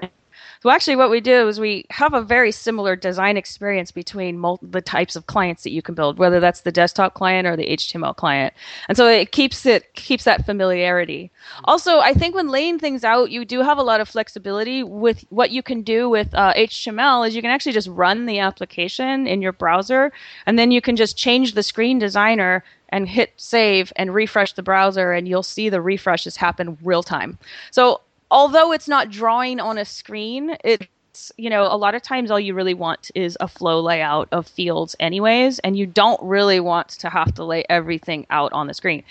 So 0.64 0.70
actually, 0.70 0.96
what 0.96 1.10
we 1.10 1.20
do 1.20 1.50
is 1.50 1.60
we 1.60 1.84
have 1.90 2.14
a 2.14 2.22
very 2.22 2.54
similar 2.54 2.96
design 2.96 3.36
experience 3.36 3.92
between 3.92 4.42
the 4.62 4.80
types 4.80 5.18
of 5.18 5.28
clients 5.28 5.64
that 5.64 5.72
you 5.72 5.82
can 5.82 5.94
build, 5.94 6.18
whether 6.18 6.40
that's 6.40 6.62
the 6.62 6.72
desktop 6.72 7.16
client 7.16 7.46
or 7.46 7.58
the 7.58 7.68
HTML 7.68 8.16
client, 8.16 8.54
and 8.88 8.96
so 8.96 9.06
it 9.06 9.34
keeps 9.34 9.66
it 9.66 9.94
keeps 9.96 10.24
that 10.24 10.46
familiarity. 10.46 11.30
Also, 11.66 12.00
I 12.00 12.14
think 12.14 12.34
when 12.34 12.48
laying 12.48 12.80
things 12.80 13.04
out, 13.04 13.30
you 13.30 13.44
do 13.44 13.60
have 13.60 13.78
a 13.78 13.84
lot 13.84 14.00
of 14.00 14.08
flexibility 14.08 14.84
with 14.84 15.26
what 15.32 15.52
you 15.52 15.62
can 15.62 15.82
do 15.82 16.10
with 16.10 16.34
uh, 16.34 16.54
HTML. 16.54 17.28
Is 17.28 17.36
you 17.36 17.42
can 17.42 17.52
actually 17.52 17.74
just 17.74 17.90
run 17.90 18.26
the 18.26 18.40
application 18.40 19.28
in 19.28 19.42
your 19.42 19.52
browser, 19.52 20.14
and 20.46 20.58
then 20.58 20.72
you 20.72 20.80
can 20.80 20.96
just 20.96 21.18
change 21.18 21.56
the 21.56 21.64
screen 21.64 22.00
designer 22.00 22.64
and 22.88 23.10
hit 23.10 23.34
save 23.36 23.92
and 23.98 24.14
refresh 24.14 24.54
the 24.54 24.64
browser 24.64 25.12
and 25.12 25.28
you'll 25.28 25.44
see 25.44 25.68
the 25.68 25.82
refreshes 25.82 26.38
happen 26.38 26.78
real 26.84 27.02
time. 27.02 27.38
So 27.72 28.00
although 28.34 28.74
it's 28.74 28.88
not 28.88 29.10
drawing 29.10 29.62
on 29.62 29.78
a 29.78 29.86
screen, 29.86 30.58
it's 30.64 31.32
you 31.38 31.50
know 31.50 31.64
a 31.64 31.78
lot 31.78 31.94
of 31.94 32.02
times 32.02 32.32
all 32.32 32.40
you 32.40 32.56
really 32.56 32.74
want 32.74 33.12
is 33.14 33.38
a 33.40 33.48
flow 33.48 33.80
layout 33.80 34.28
of 34.32 34.48
fields 34.48 34.96
anyways 35.00 35.60
and 35.60 35.78
you 35.78 35.86
don't 35.86 36.20
really 36.24 36.60
want 36.60 36.90
to 36.90 37.08
have 37.08 37.32
to 37.36 37.44
lay 37.46 37.64
everything 37.70 38.26
out 38.32 38.52
on 38.52 38.66
the 38.66 38.74
screen 38.74 39.04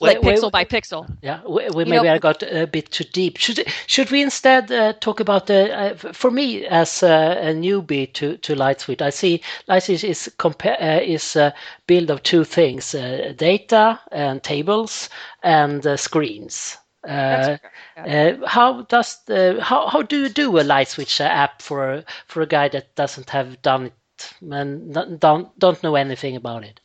like 0.00 0.20
pixel 0.20 0.50
by 0.50 0.64
pixel. 0.64 1.10
Yeah, 1.22 1.40
we, 1.44 1.68
we 1.70 1.84
maybe 1.84 2.06
know, 2.06 2.14
I 2.14 2.18
got 2.18 2.42
a 2.42 2.66
bit 2.66 2.90
too 2.90 3.04
deep. 3.04 3.36
Should 3.36 3.64
should 3.86 4.10
we 4.10 4.22
instead 4.22 4.70
uh, 4.70 4.92
talk 4.94 5.20
about 5.20 5.46
the? 5.46 5.76
Uh, 5.76 5.94
for 6.12 6.30
me, 6.30 6.66
as 6.66 7.02
a, 7.02 7.50
a, 7.50 7.54
newbie 7.54 8.12
to 8.14 8.36
to 8.38 8.54
LightSwitch, 8.54 9.02
I 9.02 9.10
see 9.10 9.42
LightSwitch 9.68 10.04
is 10.04 10.32
compare 10.38 10.80
uh, 10.80 11.00
is 11.00 11.36
uh, 11.36 11.50
built 11.86 12.10
of 12.10 12.22
two 12.22 12.44
things: 12.44 12.94
uh, 12.94 13.32
data 13.36 14.00
and 14.12 14.42
tables 14.42 15.08
and 15.42 15.86
uh, 15.86 15.96
screens. 15.96 16.78
Uh, 17.06 17.58
uh, 17.96 18.32
how 18.46 18.82
does 18.82 19.22
the, 19.26 19.58
how 19.62 19.86
how 19.86 20.02
do 20.02 20.22
you 20.22 20.28
do 20.28 20.58
a 20.58 20.62
light 20.62 20.88
LightSwitch 20.88 21.20
app 21.20 21.62
for 21.62 22.04
for 22.26 22.42
a 22.42 22.46
guy 22.46 22.68
that 22.68 22.94
doesn't 22.96 23.30
have 23.30 23.62
done 23.62 23.86
it 23.86 24.32
and 24.42 25.20
don't 25.20 25.58
don't 25.58 25.82
know 25.82 25.94
anything 25.94 26.34
about 26.36 26.64
it? 26.64 26.80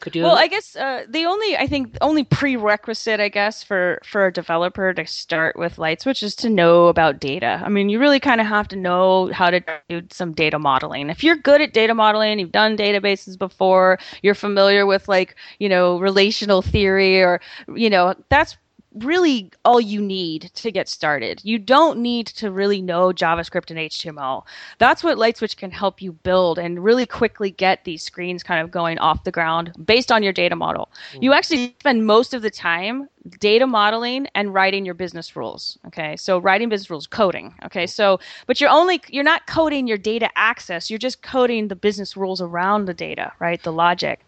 Could 0.00 0.16
you? 0.16 0.24
Well, 0.24 0.36
I 0.36 0.48
guess 0.48 0.74
uh, 0.74 1.04
the 1.08 1.26
only 1.26 1.56
I 1.56 1.68
think 1.68 1.96
only 2.00 2.24
prerequisite 2.24 3.20
I 3.20 3.28
guess 3.28 3.62
for 3.62 4.00
for 4.04 4.26
a 4.26 4.32
developer 4.32 4.92
to 4.92 5.06
start 5.06 5.56
with 5.56 5.76
LightSwitch 5.76 6.24
is 6.24 6.34
to 6.36 6.50
know 6.50 6.88
about 6.88 7.20
data. 7.20 7.62
I 7.64 7.68
mean, 7.68 7.88
you 7.88 8.00
really 8.00 8.18
kind 8.18 8.40
of 8.40 8.48
have 8.48 8.66
to 8.68 8.76
know 8.76 9.30
how 9.32 9.50
to 9.50 9.62
do 9.88 10.02
some 10.10 10.32
data 10.32 10.58
modeling. 10.58 11.08
If 11.08 11.22
you're 11.22 11.36
good 11.36 11.60
at 11.60 11.72
data 11.72 11.94
modeling, 11.94 12.40
you've 12.40 12.50
done 12.50 12.76
databases 12.76 13.38
before, 13.38 14.00
you're 14.22 14.34
familiar 14.34 14.86
with 14.86 15.06
like 15.06 15.36
you 15.60 15.68
know 15.68 16.00
relational 16.00 16.62
theory 16.62 17.22
or 17.22 17.40
you 17.72 17.88
know 17.88 18.16
that's 18.28 18.56
really 18.94 19.50
all 19.64 19.80
you 19.80 20.00
need 20.00 20.50
to 20.54 20.70
get 20.70 20.88
started. 20.88 21.40
You 21.44 21.58
don't 21.58 21.98
need 21.98 22.26
to 22.28 22.50
really 22.50 22.82
know 22.82 23.12
JavaScript 23.12 23.70
and 23.70 23.78
HTML. 23.78 24.44
That's 24.78 25.02
what 25.02 25.18
LightSwitch 25.18 25.56
can 25.56 25.70
help 25.70 26.02
you 26.02 26.12
build 26.12 26.58
and 26.58 26.82
really 26.82 27.06
quickly 27.06 27.50
get 27.50 27.84
these 27.84 28.02
screens 28.02 28.42
kind 28.42 28.60
of 28.60 28.70
going 28.70 28.98
off 28.98 29.24
the 29.24 29.32
ground 29.32 29.72
based 29.84 30.12
on 30.12 30.22
your 30.22 30.32
data 30.32 30.56
model. 30.56 30.90
You 31.20 31.30
mm. 31.30 31.36
actually 31.36 31.74
spend 31.80 32.06
most 32.06 32.34
of 32.34 32.42
the 32.42 32.50
time 32.50 33.08
data 33.38 33.66
modeling 33.66 34.26
and 34.34 34.52
writing 34.52 34.84
your 34.84 34.94
business 34.94 35.36
rules. 35.36 35.78
Okay, 35.86 36.16
so 36.16 36.38
writing 36.38 36.68
business 36.68 36.90
rules, 36.90 37.06
coding. 37.06 37.54
Okay, 37.64 37.86
so 37.86 38.18
but 38.46 38.60
you're 38.60 38.70
only 38.70 39.00
you're 39.08 39.24
not 39.24 39.46
coding 39.46 39.86
your 39.86 39.98
data 39.98 40.28
access. 40.36 40.90
You're 40.90 40.98
just 40.98 41.22
coding 41.22 41.68
the 41.68 41.76
business 41.76 42.16
rules 42.16 42.40
around 42.40 42.86
the 42.86 42.94
data, 42.94 43.32
right? 43.38 43.62
The 43.62 43.72
logic, 43.72 44.20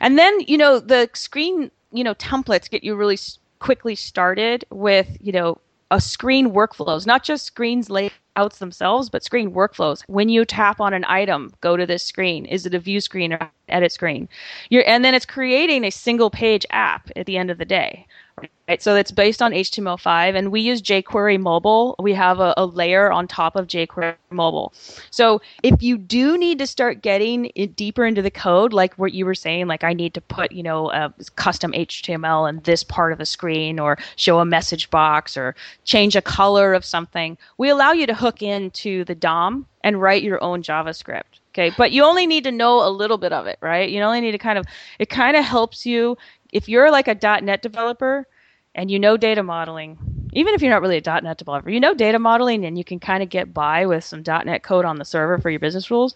and 0.00 0.18
then 0.18 0.40
you 0.40 0.56
know 0.56 0.78
the 0.78 1.10
screen 1.14 1.70
you 1.92 2.04
know 2.04 2.14
templates 2.14 2.70
get 2.70 2.84
you 2.84 2.94
really 2.94 3.18
quickly 3.58 3.94
started 3.94 4.64
with 4.70 5.16
you 5.20 5.32
know 5.32 5.58
a 5.90 6.00
screen 6.00 6.50
workflows, 6.50 7.06
not 7.06 7.22
just 7.22 7.44
screens 7.44 7.90
layouts 7.90 8.58
themselves, 8.58 9.08
but 9.08 9.22
screen 9.22 9.52
workflows. 9.52 10.02
When 10.08 10.28
you 10.28 10.44
tap 10.44 10.80
on 10.80 10.92
an 10.92 11.04
item, 11.06 11.52
go 11.60 11.76
to 11.76 11.86
this 11.86 12.02
screen. 12.02 12.44
Is 12.46 12.66
it 12.66 12.74
a 12.74 12.78
view 12.78 13.00
screen 13.00 13.32
or 13.32 13.50
edit 13.68 13.92
screen? 13.92 14.28
You're, 14.68 14.84
and 14.86 15.04
then 15.04 15.14
it's 15.14 15.26
creating 15.26 15.84
a 15.84 15.90
single 15.90 16.30
page 16.30 16.66
app 16.70 17.10
at 17.14 17.26
the 17.26 17.36
end 17.36 17.50
of 17.50 17.58
the 17.58 17.64
day, 17.64 18.06
Right, 18.68 18.82
so 18.82 18.96
it's 18.96 19.12
based 19.12 19.40
on 19.40 19.52
HTML5, 19.52 20.36
and 20.36 20.52
we 20.52 20.60
use 20.60 20.82
jQuery 20.82 21.40
Mobile. 21.40 21.94
We 21.98 22.12
have 22.12 22.38
a, 22.40 22.52
a, 22.58 22.66
layer 22.66 23.10
on 23.10 23.28
top 23.28 23.56
of 23.56 23.66
jQuery 23.66 24.16
Mobile. 24.30 24.74
So 25.10 25.40
if 25.62 25.82
you 25.82 25.96
do 25.96 26.36
need 26.36 26.58
to 26.58 26.66
start 26.66 27.00
getting 27.00 27.50
deeper 27.76 28.04
into 28.04 28.20
the 28.20 28.30
code, 28.30 28.74
like 28.74 28.92
what 28.96 29.14
you 29.14 29.24
were 29.24 29.36
saying, 29.36 29.68
like 29.68 29.84
I 29.84 29.94
need 29.94 30.12
to 30.14 30.20
put, 30.20 30.52
you 30.52 30.62
know, 30.62 30.90
a 30.90 31.14
custom 31.36 31.72
HTML 31.72 32.46
in 32.48 32.60
this 32.64 32.82
part 32.82 33.12
of 33.12 33.18
the 33.18 33.24
screen, 33.24 33.78
or 33.78 33.96
show 34.16 34.40
a 34.40 34.44
message 34.44 34.90
box, 34.90 35.36
or 35.36 35.54
change 35.84 36.14
a 36.14 36.20
color 36.20 36.74
of 36.74 36.84
something, 36.84 37.38
we 37.56 37.70
allow 37.70 37.92
you 37.92 38.06
to 38.06 38.14
hook 38.14 38.42
into 38.42 39.04
the 39.04 39.14
DOM 39.14 39.64
and 39.82 40.02
write 40.02 40.24
your 40.24 40.42
own 40.42 40.62
JavaScript. 40.62 41.40
Okay, 41.56 41.72
but 41.78 41.90
you 41.90 42.04
only 42.04 42.26
need 42.26 42.44
to 42.44 42.52
know 42.52 42.86
a 42.86 42.90
little 42.90 43.16
bit 43.16 43.32
of 43.32 43.46
it, 43.46 43.56
right? 43.62 43.88
You 43.88 44.02
only 44.02 44.20
need 44.20 44.32
to 44.32 44.38
kind 44.38 44.58
of, 44.58 44.66
it 44.98 45.08
kind 45.08 45.38
of 45.38 45.44
helps 45.44 45.86
you 45.86 46.18
if 46.52 46.68
you're 46.68 46.90
like 46.90 47.08
a 47.08 47.40
.NET 47.40 47.62
developer 47.62 48.26
and 48.74 48.90
you 48.90 48.98
know 48.98 49.16
data 49.16 49.42
modeling, 49.42 49.98
even 50.32 50.54
if 50.54 50.62
you're 50.62 50.70
not 50.70 50.82
really 50.82 50.98
a 50.98 51.20
.NET 51.20 51.38
developer, 51.38 51.70
you 51.70 51.80
know 51.80 51.94
data 51.94 52.18
modeling 52.18 52.64
and 52.64 52.76
you 52.76 52.84
can 52.84 52.98
kind 52.98 53.22
of 53.22 53.28
get 53.28 53.54
by 53.54 53.86
with 53.86 54.04
some 54.04 54.22
.NET 54.26 54.62
code 54.62 54.84
on 54.84 54.98
the 54.98 55.04
server 55.04 55.38
for 55.38 55.50
your 55.50 55.60
business 55.60 55.90
rules. 55.90 56.14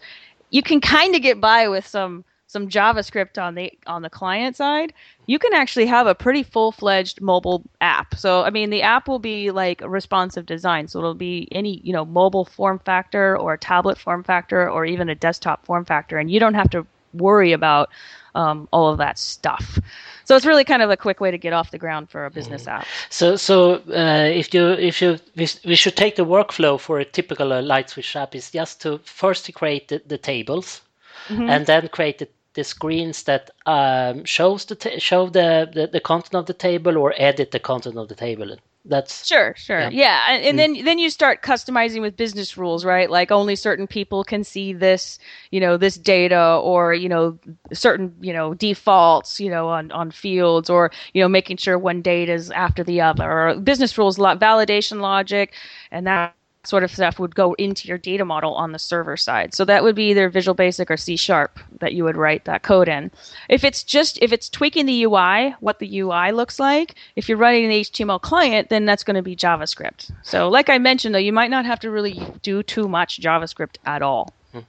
You 0.51 0.63
can 0.63 0.81
kind 0.81 1.15
of 1.15 1.23
get 1.23 1.41
by 1.41 1.69
with 1.69 1.87
some 1.87 2.25
some 2.51 2.69
JavaScript 2.69 3.41
on 3.41 3.55
the 3.55 3.73
on 3.87 4.03
the 4.03 4.11
client 4.11 4.57
side. 4.57 4.93
You 5.27 5.39
can 5.39 5.55
actually 5.55 5.87
have 5.87 6.09
a 6.09 6.17
pretty 6.17 6.43
full-fledged 6.43 7.21
mobile 7.21 7.63
app. 7.81 8.17
So 8.17 8.43
I 8.43 8.51
mean, 8.51 8.71
the 8.71 8.83
app 8.83 9.07
will 9.07 9.21
be 9.21 9.53
like 9.53 9.81
responsive 9.87 10.47
design. 10.47 10.89
So 10.89 10.99
it'll 10.99 11.15
be 11.15 11.47
any 11.53 11.81
you 11.85 11.93
know 11.93 12.05
mobile 12.05 12.45
form 12.45 12.81
factor 12.81 13.39
or 13.39 13.57
tablet 13.57 13.99
form 13.99 14.25
factor 14.25 14.69
or 14.69 14.85
even 14.85 15.09
a 15.09 15.15
desktop 15.15 15.65
form 15.65 15.85
factor, 15.85 16.19
and 16.19 16.31
you 16.31 16.41
don't 16.41 16.55
have 16.55 16.71
to 16.71 16.85
worry 17.15 17.53
about 17.53 17.91
um, 18.35 18.69
all 18.73 18.91
of 18.91 18.99
that 18.99 19.19
stuff. 19.19 19.79
So 20.25 20.37
it's 20.37 20.47
really 20.47 20.65
kind 20.65 20.83
of 20.83 20.91
a 20.91 20.97
quick 20.97 21.21
way 21.21 21.31
to 21.31 21.39
get 21.39 21.53
off 21.53 21.71
the 21.71 21.79
ground 21.79 22.09
for 22.09 22.25
a 22.25 22.31
business 22.31 22.65
mm. 22.65 22.73
app. 22.73 22.87
So, 23.09 23.37
so 23.37 23.83
uh, 23.89 24.31
if 24.33 24.55
you 24.55 24.71
if 24.71 25.03
you 25.03 25.19
we, 25.37 25.75
should 25.75 25.97
take 25.97 26.17
the 26.17 26.25
workflow 26.25 26.79
for 26.79 27.01
a 27.01 27.05
typical 27.05 27.53
uh, 27.53 27.63
LightSwitch 27.63 28.15
app 28.15 28.35
is 28.35 28.51
just 28.51 28.81
to 28.83 28.99
first 28.99 29.45
to 29.47 29.53
create 29.53 29.89
the, 29.89 30.01
the 30.07 30.19
tables, 30.19 30.83
mm-hmm. 31.29 31.51
and 31.51 31.67
then 31.67 31.89
create 31.89 32.19
the, 32.19 32.29
the 32.55 32.65
screens 32.65 33.25
that 33.25 33.51
um, 33.67 34.25
shows 34.25 34.65
the 34.67 34.77
t- 34.77 35.01
show 35.01 35.29
the, 35.29 35.69
the 35.73 35.89
the 35.89 36.01
content 36.01 36.35
of 36.35 36.47
the 36.47 36.55
table 36.55 36.97
or 36.97 37.13
edit 37.17 37.51
the 37.51 37.59
content 37.59 37.97
of 37.97 38.09
the 38.09 38.15
table 38.15 38.57
that's 38.87 39.27
sure 39.27 39.55
sure 39.59 39.81
yeah, 39.81 39.91
yeah. 39.91 40.25
and, 40.31 40.45
and 40.45 40.55
mm. 40.55 40.77
then 40.77 40.85
then 40.87 40.99
you 40.99 41.11
start 41.11 41.43
customizing 41.43 42.01
with 42.01 42.17
business 42.17 42.57
rules 42.57 42.83
right 42.83 43.11
like 43.11 43.31
only 43.31 43.55
certain 43.55 43.87
people 43.87 44.25
can 44.25 44.43
see 44.43 44.73
this 44.73 45.19
you 45.51 45.61
know 45.61 45.77
this 45.77 45.97
data 45.97 46.59
or 46.63 46.95
you 46.95 47.09
know 47.09 47.39
certain 47.73 48.15
you 48.21 48.33
know 48.33 48.55
defaults 48.55 49.39
you 49.39 49.51
know 49.51 49.69
on 49.69 49.93
on 49.93 50.11
fields 50.11 50.71
or 50.71 50.91
you 51.13 51.21
know 51.21 51.29
making 51.29 51.59
sure 51.59 51.79
one 51.79 52.01
data 52.01 52.33
is 52.33 52.51
after 52.53 52.83
the 52.83 53.01
other 53.01 53.31
or 53.31 53.61
business 53.61 53.99
rules 53.99 54.17
validation 54.17 55.01
logic 55.01 55.53
and 55.91 56.07
that 56.07 56.35
sort 56.65 56.85
of 56.85 56.91
stuff 56.91 57.19
would 57.19 57.35
go 57.35 57.55
into 57.55 57.89
your 57.89 57.99
data 57.99 58.25
model 58.25 58.55
on 58.55 58.73
the 58.73 58.79
server 58.79 59.17
side. 59.17 59.55
So 59.55 59.65
that 59.65 59.83
would 59.83 59.95
be 59.95 60.11
either 60.11 60.29
Visual 60.29 60.55
Basic 60.55 60.91
or 60.91 60.97
C 60.97 61.17
Sharp 61.17 61.59
that 61.79 61.95
you 61.95 62.05
would 62.05 62.17
write 62.17 62.45
that 62.45 62.63
code 62.63 62.89
in. 62.89 63.11
If 63.49 63.65
it's 63.65 63.83
just 63.83 64.19
if 64.21 64.33
it's 64.33 64.49
tweaking 64.49 64.87
the 64.87 65.05
UI, 65.05 65.55
what 65.61 65.79
the 65.79 66.01
UI 66.01 66.33
looks 66.33 66.61
like, 66.61 66.95
if 67.17 67.29
you're 67.29 67.39
writing 67.39 67.67
an 67.67 67.73
HTML 67.73 68.21
client, 68.21 68.69
then 68.69 68.85
that's 68.85 69.05
going 69.05 69.17
to 69.17 69.23
be 69.23 69.37
JavaScript. 69.37 70.11
So 70.23 70.49
like 70.49 70.69
I 70.69 70.79
mentioned 70.79 71.15
though, 71.15 71.19
you 71.19 71.33
might 71.33 71.51
not 71.51 71.65
have 71.65 71.81
to 71.81 71.91
really 71.91 72.21
do 72.43 72.63
too 72.63 72.89
much 72.89 73.21
JavaScript 73.21 73.77
at 73.87 74.03
all. 74.03 74.35
Hmm. 74.53 74.61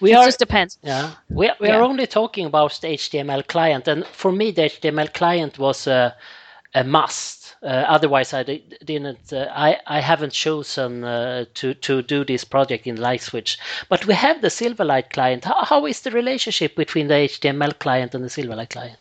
We 0.00 0.12
it 0.12 0.16
are, 0.16 0.24
just 0.24 0.38
depends. 0.38 0.78
Yeah, 0.82 1.12
we, 1.28 1.50
we 1.60 1.68
yeah. 1.68 1.76
are 1.76 1.82
only 1.82 2.06
talking 2.06 2.46
about 2.46 2.78
the 2.80 2.88
HTML 2.88 3.46
client, 3.46 3.86
and 3.86 4.06
for 4.06 4.32
me, 4.32 4.50
the 4.50 4.62
HTML 4.62 5.12
client 5.12 5.58
was 5.58 5.86
a, 5.86 6.16
a 6.74 6.82
must 6.82 7.45
otherwise, 7.68 8.32
I 8.32 8.42
didn't. 8.42 9.32
Uh, 9.32 9.48
I 9.50 9.78
I 9.86 10.00
haven't 10.00 10.32
chosen 10.32 11.04
uh, 11.04 11.44
to 11.54 11.74
to 11.74 12.02
do 12.02 12.24
this 12.24 12.44
project 12.44 12.86
in 12.86 12.96
LightSwitch. 12.96 13.58
But 13.88 14.06
we 14.06 14.14
have 14.14 14.40
the 14.40 14.48
Silverlight 14.48 15.10
client. 15.10 15.44
How, 15.44 15.64
how 15.64 15.86
is 15.86 16.00
the 16.00 16.10
relationship 16.10 16.76
between 16.76 17.08
the 17.08 17.14
HTML 17.14 17.78
client 17.78 18.14
and 18.14 18.24
the 18.24 18.28
Silverlight 18.28 18.70
client? 18.70 18.98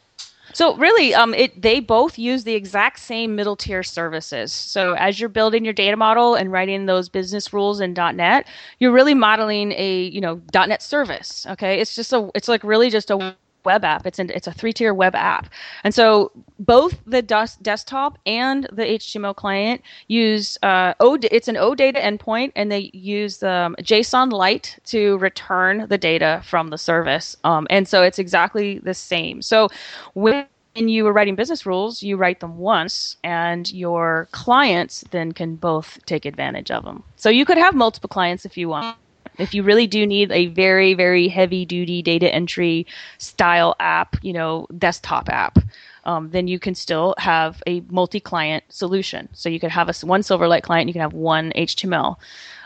So 0.56 0.74
really, 0.78 1.14
um, 1.14 1.34
it 1.34 1.62
they 1.62 1.82
both 1.82 2.18
use 2.18 2.46
the 2.46 2.54
exact 2.54 3.00
same 3.00 3.36
middle 3.36 3.58
tier 3.58 3.84
services. 3.84 4.54
So 4.54 4.94
as 4.94 5.20
you're 5.20 5.28
building 5.28 5.66
your 5.66 5.74
data 5.74 5.98
model 5.98 6.36
and 6.36 6.50
writing 6.50 6.86
those 6.86 7.10
business 7.10 7.52
rules 7.52 7.82
in 7.82 7.94
.NET, 7.94 8.48
you're 8.80 8.94
really 8.94 9.14
modeling 9.14 9.74
a 9.74 10.04
you 10.04 10.22
know 10.22 10.42
.NET 10.54 10.82
service. 10.82 11.46
Okay, 11.50 11.82
it's 11.82 11.94
just 11.94 12.14
a 12.14 12.32
it's 12.34 12.48
like 12.48 12.64
really 12.64 12.90
just 12.90 13.12
a 13.12 13.36
web 13.66 13.84
app. 13.84 14.06
It's 14.06 14.20
an, 14.20 14.30
it's 14.30 14.48
a 14.48 14.52
three 14.52 14.74
tier 14.74 14.94
web 14.94 15.16
app, 15.16 15.50
and 15.84 15.94
so 15.94 16.32
both 16.60 17.00
the 17.06 17.22
des- 17.22 17.58
desktop 17.62 18.18
and 18.26 18.68
the 18.72 18.84
HTML 18.84 19.36
client 19.36 19.82
use 20.08 20.58
uh, 20.64 20.94
o- 21.00 21.18
it's 21.22 21.48
an 21.48 21.56
OData 21.56 22.02
endpoint, 22.02 22.52
and 22.56 22.72
they 22.72 22.90
use 22.94 23.44
um, 23.44 23.76
JSON 23.82 24.32
Light 24.32 24.78
to 24.86 25.18
return 25.18 25.88
the 25.90 25.98
data 25.98 26.42
from 26.46 26.70
the 26.70 26.78
service. 26.78 27.36
Um, 27.44 27.68
and 27.70 27.88
so 27.88 28.04
it's 28.04 28.20
exactly 28.20 28.80
the 28.80 28.94
same. 28.94 29.42
So 29.42 29.70
when 30.14 30.46
you 30.76 31.08
are 31.08 31.14
writing 31.14 31.36
business 31.36 31.66
rules, 31.66 32.04
you 32.04 32.18
write 32.18 32.40
them 32.40 32.58
once, 32.58 33.18
and 33.24 33.72
your 33.72 34.28
clients 34.32 35.04
then 35.12 35.32
can 35.32 35.56
both 35.56 36.00
take 36.06 36.26
advantage 36.26 36.72
of 36.72 36.84
them. 36.84 37.04
So 37.16 37.30
you 37.30 37.46
could 37.46 37.58
have 37.58 37.76
multiple 37.76 38.10
clients 38.10 38.46
if 38.46 38.58
you 38.58 38.70
want 38.70 38.98
if 39.38 39.54
you 39.54 39.64
really 39.64 39.88
do 39.88 40.06
need 40.06 40.32
a 40.32 40.48
very, 40.48 40.94
very 40.94 41.28
heavy 41.28 41.66
duty 41.66 42.02
data 42.02 42.34
entry 42.34 42.86
style 43.18 43.76
app, 43.80 44.16
you 44.22 44.34
know, 44.34 44.68
desktop 44.78 45.30
app, 45.30 45.60
um, 46.06 46.30
then 46.30 46.48
you 46.48 46.60
can 46.60 46.76
still 46.76 47.16
have 47.18 47.62
a 47.68 47.82
multi 47.90 48.20
client 48.20 48.64
solution. 48.70 49.28
So 49.34 49.50
you 49.50 49.60
could 49.60 49.72
have 49.72 49.90
a, 49.90 50.06
one 50.06 50.22
Silverlight 50.22 50.64
client, 50.64 50.88
you 50.88 50.94
can 50.94 51.02
have 51.02 51.14
one 51.14 51.52
HTML. 51.56 52.16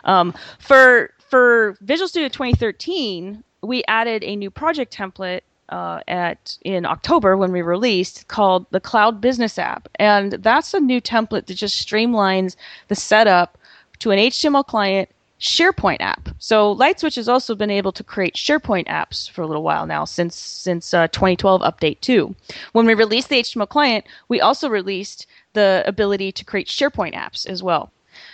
Um, 0.03 0.33
for, 0.59 1.11
for 1.19 1.77
Visual 1.81 2.07
Studio 2.07 2.29
2013, 2.29 3.43
we 3.61 3.83
added 3.87 4.23
a 4.23 4.35
new 4.35 4.49
project 4.49 4.95
template 4.95 5.41
uh, 5.69 5.99
at 6.07 6.57
in 6.63 6.85
October 6.85 7.37
when 7.37 7.51
we 7.51 7.61
released 7.61 8.27
called 8.27 8.65
the 8.71 8.79
Cloud 8.79 9.21
Business 9.21 9.59
App, 9.59 9.87
and 9.95 10.33
that's 10.33 10.73
a 10.73 10.79
new 10.79 10.99
template 10.99 11.45
that 11.45 11.53
just 11.53 11.87
streamlines 11.87 12.55
the 12.87 12.95
setup 12.95 13.57
to 13.99 14.11
an 14.11 14.17
HTML 14.17 14.65
client 14.65 15.09
SharePoint 15.39 16.01
app. 16.01 16.29
So 16.37 16.75
LightSwitch 16.75 17.15
has 17.15 17.29
also 17.29 17.55
been 17.55 17.69
able 17.69 17.91
to 17.93 18.03
create 18.03 18.35
SharePoint 18.35 18.87
apps 18.87 19.29
for 19.29 19.41
a 19.41 19.47
little 19.47 19.63
while 19.63 19.85
now, 19.85 20.03
since 20.05 20.35
since 20.35 20.93
uh, 20.93 21.07
2012 21.07 21.61
update 21.61 22.01
2. 22.01 22.35
When 22.73 22.85
we 22.85 22.93
released 22.93 23.29
the 23.29 23.41
HTML 23.41 23.69
client, 23.69 24.05
we 24.27 24.41
also 24.41 24.69
released 24.69 25.27
the 25.53 25.83
ability 25.85 26.31
to 26.33 26.45
create 26.45 26.67
SharePoint 26.67 27.15
apps 27.15 27.45
as 27.47 27.63
well. 27.63 27.91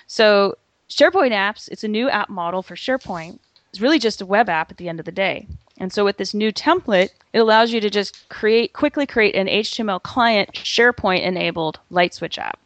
So 0.08 0.58
SharePoint 0.90 1.32
apps, 1.32 1.70
it's 1.70 1.84
a 1.84 1.88
new 1.88 2.10
app 2.10 2.30
model 2.30 2.64
for 2.64 2.76
SharePoint. 2.76 3.40
It's 3.70 3.82
really 3.82 4.00
just 4.00 4.22
a 4.22 4.26
web 4.26 4.50
app 4.50 4.72
at 4.72 4.78
the 4.78 4.90
end 4.90 5.00
of 5.00 5.06
the 5.06 5.12
day. 5.12 5.48
And 5.78 5.92
so 5.92 6.06
with 6.06 6.18
this 6.18 6.34
new 6.34 6.52
template, 6.52 7.10
it 7.34 7.40
allows 7.40 7.72
you 7.72 7.82
to 7.82 7.90
just 7.90 8.30
create 8.30 8.74
quickly 8.74 9.06
create 9.06 9.36
an 9.36 9.48
HTML 9.48 10.02
client 10.02 10.54
SharePoint 10.54 11.22
enabled 11.22 11.80
LightSwitch 11.92 12.38
app. 12.38 12.60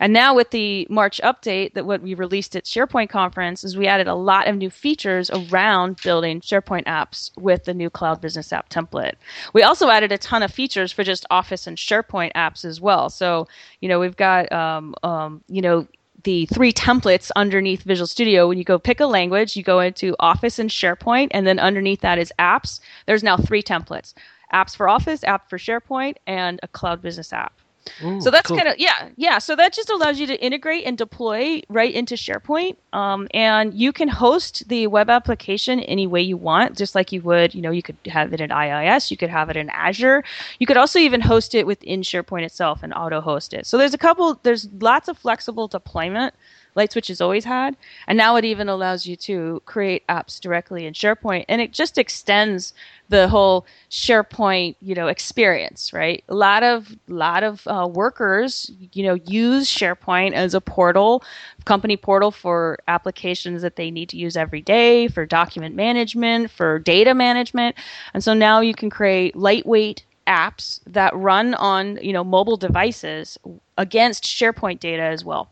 And 0.00 0.12
now 0.12 0.34
with 0.34 0.50
the 0.50 0.86
March 0.90 1.20
update 1.24 1.74
that 1.74 1.86
what 1.86 2.02
we 2.02 2.14
released 2.14 2.56
at 2.56 2.64
SharePoint 2.64 3.08
conference 3.08 3.64
is 3.64 3.76
we 3.76 3.86
added 3.86 4.06
a 4.06 4.14
lot 4.14 4.48
of 4.48 4.56
new 4.56 4.70
features 4.70 5.30
around 5.30 6.00
building 6.02 6.40
SharePoint 6.40 6.84
apps 6.84 7.30
with 7.38 7.64
the 7.64 7.74
new 7.74 7.90
Cloud 7.90 8.20
Business 8.20 8.52
App 8.52 8.68
template. 8.68 9.14
We 9.52 9.62
also 9.62 9.88
added 9.88 10.12
a 10.12 10.18
ton 10.18 10.42
of 10.42 10.52
features 10.52 10.92
for 10.92 11.04
just 11.04 11.26
Office 11.30 11.66
and 11.66 11.76
SharePoint 11.76 12.32
apps 12.34 12.64
as 12.64 12.80
well. 12.80 13.10
So, 13.10 13.48
you 13.80 13.88
know, 13.88 14.00
we've 14.00 14.16
got, 14.16 14.50
um, 14.52 14.94
um, 15.02 15.42
you 15.48 15.62
know, 15.62 15.86
the 16.24 16.46
three 16.46 16.72
templates 16.72 17.30
underneath 17.36 17.82
Visual 17.82 18.06
Studio. 18.06 18.48
When 18.48 18.58
you 18.58 18.64
go 18.64 18.78
pick 18.78 19.00
a 19.00 19.06
language, 19.06 19.56
you 19.56 19.62
go 19.62 19.80
into 19.80 20.16
Office 20.18 20.58
and 20.58 20.68
SharePoint, 20.68 21.28
and 21.30 21.46
then 21.46 21.58
underneath 21.60 22.00
that 22.00 22.18
is 22.18 22.32
apps. 22.38 22.80
There's 23.06 23.22
now 23.22 23.36
three 23.36 23.62
templates 23.62 24.12
apps 24.52 24.76
for 24.76 24.88
Office, 24.88 25.24
app 25.24 25.48
for 25.48 25.58
SharePoint, 25.58 26.16
and 26.26 26.60
a 26.62 26.68
Cloud 26.68 27.02
Business 27.02 27.32
app. 27.32 27.52
Mm, 28.00 28.22
so 28.22 28.30
that's 28.30 28.48
cool. 28.48 28.56
kind 28.56 28.68
of 28.68 28.78
yeah, 28.78 29.08
yeah. 29.16 29.38
So 29.38 29.56
that 29.56 29.72
just 29.72 29.90
allows 29.90 30.18
you 30.18 30.26
to 30.26 30.44
integrate 30.44 30.84
and 30.84 30.98
deploy 30.98 31.62
right 31.68 31.92
into 31.92 32.14
SharePoint, 32.14 32.76
um, 32.92 33.28
and 33.32 33.72
you 33.74 33.92
can 33.92 34.08
host 34.08 34.68
the 34.68 34.86
web 34.86 35.08
application 35.08 35.80
any 35.80 36.06
way 36.06 36.20
you 36.20 36.36
want, 36.36 36.76
just 36.76 36.94
like 36.94 37.12
you 37.12 37.22
would. 37.22 37.54
You 37.54 37.62
know, 37.62 37.70
you 37.70 37.82
could 37.82 37.96
have 38.06 38.32
it 38.32 38.40
in 38.40 38.50
IIS, 38.50 39.10
you 39.10 39.16
could 39.16 39.30
have 39.30 39.50
it 39.50 39.56
in 39.56 39.70
Azure, 39.70 40.24
you 40.58 40.66
could 40.66 40.76
also 40.76 40.98
even 40.98 41.20
host 41.20 41.54
it 41.54 41.66
within 41.66 42.02
SharePoint 42.02 42.44
itself 42.44 42.82
and 42.82 42.92
auto 42.92 43.20
host 43.20 43.54
it. 43.54 43.66
So 43.66 43.78
there's 43.78 43.94
a 43.94 43.98
couple, 43.98 44.38
there's 44.42 44.68
lots 44.80 45.08
of 45.08 45.16
flexible 45.18 45.68
deployment 45.68 46.34
LightSwitch 46.76 47.08
has 47.08 47.20
always 47.20 47.44
had. 47.44 47.76
And 48.06 48.16
now 48.18 48.36
it 48.36 48.44
even 48.44 48.68
allows 48.68 49.06
you 49.06 49.16
to 49.16 49.62
create 49.64 50.06
apps 50.08 50.40
directly 50.40 50.86
in 50.86 50.92
SharePoint. 50.92 51.46
And 51.48 51.60
it 51.60 51.72
just 51.72 51.98
extends 51.98 52.74
the 53.08 53.28
whole 53.28 53.66
SharePoint, 53.90 54.76
you 54.80 54.94
know, 54.94 55.06
experience, 55.06 55.92
right? 55.92 56.22
A 56.28 56.34
lot 56.34 56.62
of 56.62 56.96
lot 57.08 57.44
of 57.44 57.66
uh, 57.66 57.88
workers, 57.90 58.70
you 58.92 59.04
know, 59.04 59.14
use 59.14 59.68
SharePoint 59.68 60.32
as 60.32 60.54
a 60.54 60.60
portal, 60.60 61.22
company 61.64 61.96
portal 61.96 62.30
for 62.30 62.78
applications 62.88 63.62
that 63.62 63.76
they 63.76 63.90
need 63.90 64.08
to 64.10 64.16
use 64.16 64.36
every 64.36 64.60
day, 64.60 65.08
for 65.08 65.24
document 65.24 65.74
management, 65.74 66.50
for 66.50 66.78
data 66.78 67.14
management. 67.14 67.76
And 68.12 68.22
so 68.22 68.34
now 68.34 68.60
you 68.60 68.74
can 68.74 68.90
create 68.90 69.36
lightweight 69.36 70.04
apps 70.26 70.80
that 70.86 71.14
run 71.16 71.54
on, 71.54 71.98
you 72.02 72.12
know, 72.12 72.24
mobile 72.24 72.56
devices 72.56 73.38
against 73.78 74.24
SharePoint 74.24 74.80
data 74.80 75.02
as 75.02 75.24
well. 75.24 75.48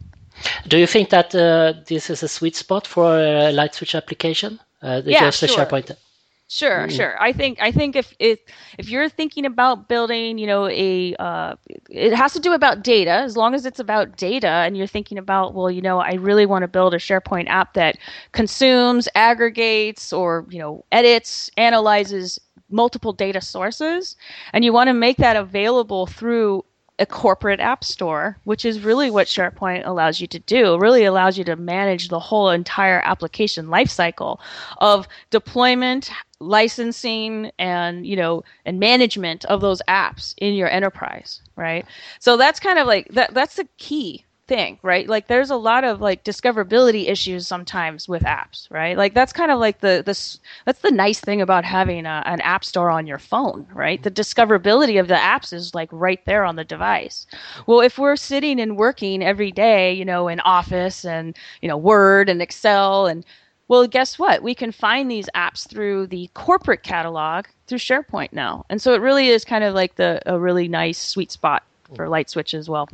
Do 0.68 0.78
you 0.78 0.86
think 0.86 1.10
that 1.10 1.34
uh, 1.34 1.74
this 1.86 2.10
is 2.10 2.22
a 2.22 2.28
sweet 2.28 2.56
spot 2.56 2.86
for 2.86 3.18
a 3.18 3.52
LightSwitch 3.52 3.94
application? 3.94 4.60
Uh, 4.82 5.02
yeah, 5.04 5.30
sure. 5.30 5.48
SharePoint. 5.48 5.96
Sure, 6.48 6.86
mm. 6.86 6.90
sure. 6.90 7.20
I 7.20 7.32
think 7.32 7.58
I 7.60 7.72
think 7.72 7.96
if 7.96 8.14
if 8.18 8.38
if 8.76 8.90
you're 8.90 9.08
thinking 9.08 9.46
about 9.46 9.88
building, 9.88 10.36
you 10.36 10.46
know, 10.46 10.68
a 10.68 11.14
uh, 11.18 11.54
it 11.88 12.14
has 12.14 12.34
to 12.34 12.40
do 12.40 12.52
about 12.52 12.84
data. 12.84 13.10
As 13.10 13.36
long 13.36 13.54
as 13.54 13.64
it's 13.64 13.80
about 13.80 14.16
data, 14.18 14.46
and 14.46 14.76
you're 14.76 14.86
thinking 14.86 15.16
about, 15.16 15.54
well, 15.54 15.70
you 15.70 15.80
know, 15.80 16.00
I 16.00 16.14
really 16.14 16.44
want 16.44 16.62
to 16.62 16.68
build 16.68 16.92
a 16.92 16.98
SharePoint 16.98 17.48
app 17.48 17.72
that 17.74 17.96
consumes, 18.32 19.08
aggregates, 19.14 20.12
or 20.12 20.46
you 20.50 20.58
know, 20.58 20.84
edits, 20.92 21.50
analyzes 21.56 22.38
multiple 22.68 23.14
data 23.14 23.40
sources, 23.40 24.14
and 24.52 24.64
you 24.64 24.72
want 24.72 24.88
to 24.88 24.94
make 24.94 25.16
that 25.16 25.36
available 25.36 26.06
through 26.06 26.62
a 26.98 27.06
corporate 27.06 27.60
app 27.60 27.82
store, 27.82 28.38
which 28.44 28.64
is 28.64 28.80
really 28.80 29.10
what 29.10 29.26
SharePoint 29.26 29.86
allows 29.86 30.20
you 30.20 30.26
to 30.28 30.38
do. 30.38 30.78
Really 30.78 31.04
allows 31.04 31.36
you 31.36 31.44
to 31.44 31.56
manage 31.56 32.08
the 32.08 32.20
whole 32.20 32.50
entire 32.50 33.00
application 33.04 33.66
lifecycle 33.66 34.38
of 34.78 35.08
deployment, 35.30 36.10
licensing, 36.38 37.50
and 37.58 38.06
you 38.06 38.16
know, 38.16 38.44
and 38.64 38.78
management 38.78 39.44
of 39.46 39.60
those 39.60 39.82
apps 39.88 40.34
in 40.38 40.54
your 40.54 40.68
enterprise, 40.68 41.40
right? 41.56 41.84
So 42.20 42.36
that's 42.36 42.60
kind 42.60 42.78
of 42.78 42.86
like 42.86 43.08
that. 43.08 43.34
That's 43.34 43.56
the 43.56 43.68
key 43.78 44.24
thing, 44.46 44.78
right? 44.82 45.08
Like 45.08 45.26
there's 45.26 45.50
a 45.50 45.56
lot 45.56 45.84
of 45.84 46.00
like 46.00 46.24
discoverability 46.24 47.08
issues 47.08 47.46
sometimes 47.46 48.08
with 48.08 48.22
apps, 48.22 48.70
right? 48.70 48.96
Like 48.96 49.14
that's 49.14 49.32
kind 49.32 49.50
of 49.50 49.58
like 49.58 49.80
the 49.80 50.02
this 50.04 50.38
that's 50.64 50.80
the 50.80 50.90
nice 50.90 51.20
thing 51.20 51.40
about 51.40 51.64
having 51.64 52.06
a, 52.06 52.22
an 52.26 52.40
app 52.42 52.64
store 52.64 52.90
on 52.90 53.06
your 53.06 53.18
phone, 53.18 53.66
right? 53.72 54.02
The 54.02 54.10
discoverability 54.10 55.00
of 55.00 55.08
the 55.08 55.14
apps 55.14 55.52
is 55.52 55.74
like 55.74 55.88
right 55.92 56.24
there 56.26 56.44
on 56.44 56.56
the 56.56 56.64
device. 56.64 57.26
Well, 57.66 57.80
if 57.80 57.98
we're 57.98 58.16
sitting 58.16 58.60
and 58.60 58.76
working 58.76 59.22
every 59.22 59.52
day, 59.52 59.92
you 59.92 60.04
know, 60.04 60.28
in 60.28 60.40
Office 60.40 61.04
and 61.04 61.36
you 61.62 61.68
know 61.68 61.76
Word 61.76 62.28
and 62.28 62.42
Excel 62.42 63.06
and 63.06 63.24
well, 63.68 63.86
guess 63.86 64.18
what? 64.18 64.42
We 64.42 64.54
can 64.54 64.72
find 64.72 65.10
these 65.10 65.28
apps 65.34 65.66
through 65.66 66.08
the 66.08 66.28
corporate 66.34 66.82
catalog 66.82 67.46
through 67.66 67.78
SharePoint 67.78 68.32
now. 68.32 68.66
And 68.68 68.80
so 68.82 68.92
it 68.92 69.00
really 69.00 69.28
is 69.28 69.42
kind 69.42 69.64
of 69.64 69.74
like 69.74 69.96
the 69.96 70.20
a 70.26 70.38
really 70.38 70.68
nice 70.68 70.98
sweet 70.98 71.32
spot 71.32 71.62
for 71.96 72.06
LightSwitch 72.06 72.52
as 72.52 72.68
well. 72.68 72.88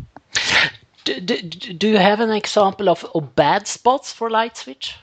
Do, 1.05 1.21
do, 1.21 1.41
do 1.41 1.89
you 1.89 1.99
have 1.99 2.21
an 2.21 2.31
example 2.31 2.89
of, 2.89 3.05
of 3.15 3.35
bad 3.35 3.67
spots 3.67 4.13
for 4.13 4.31
LightSwitch? 4.31 4.95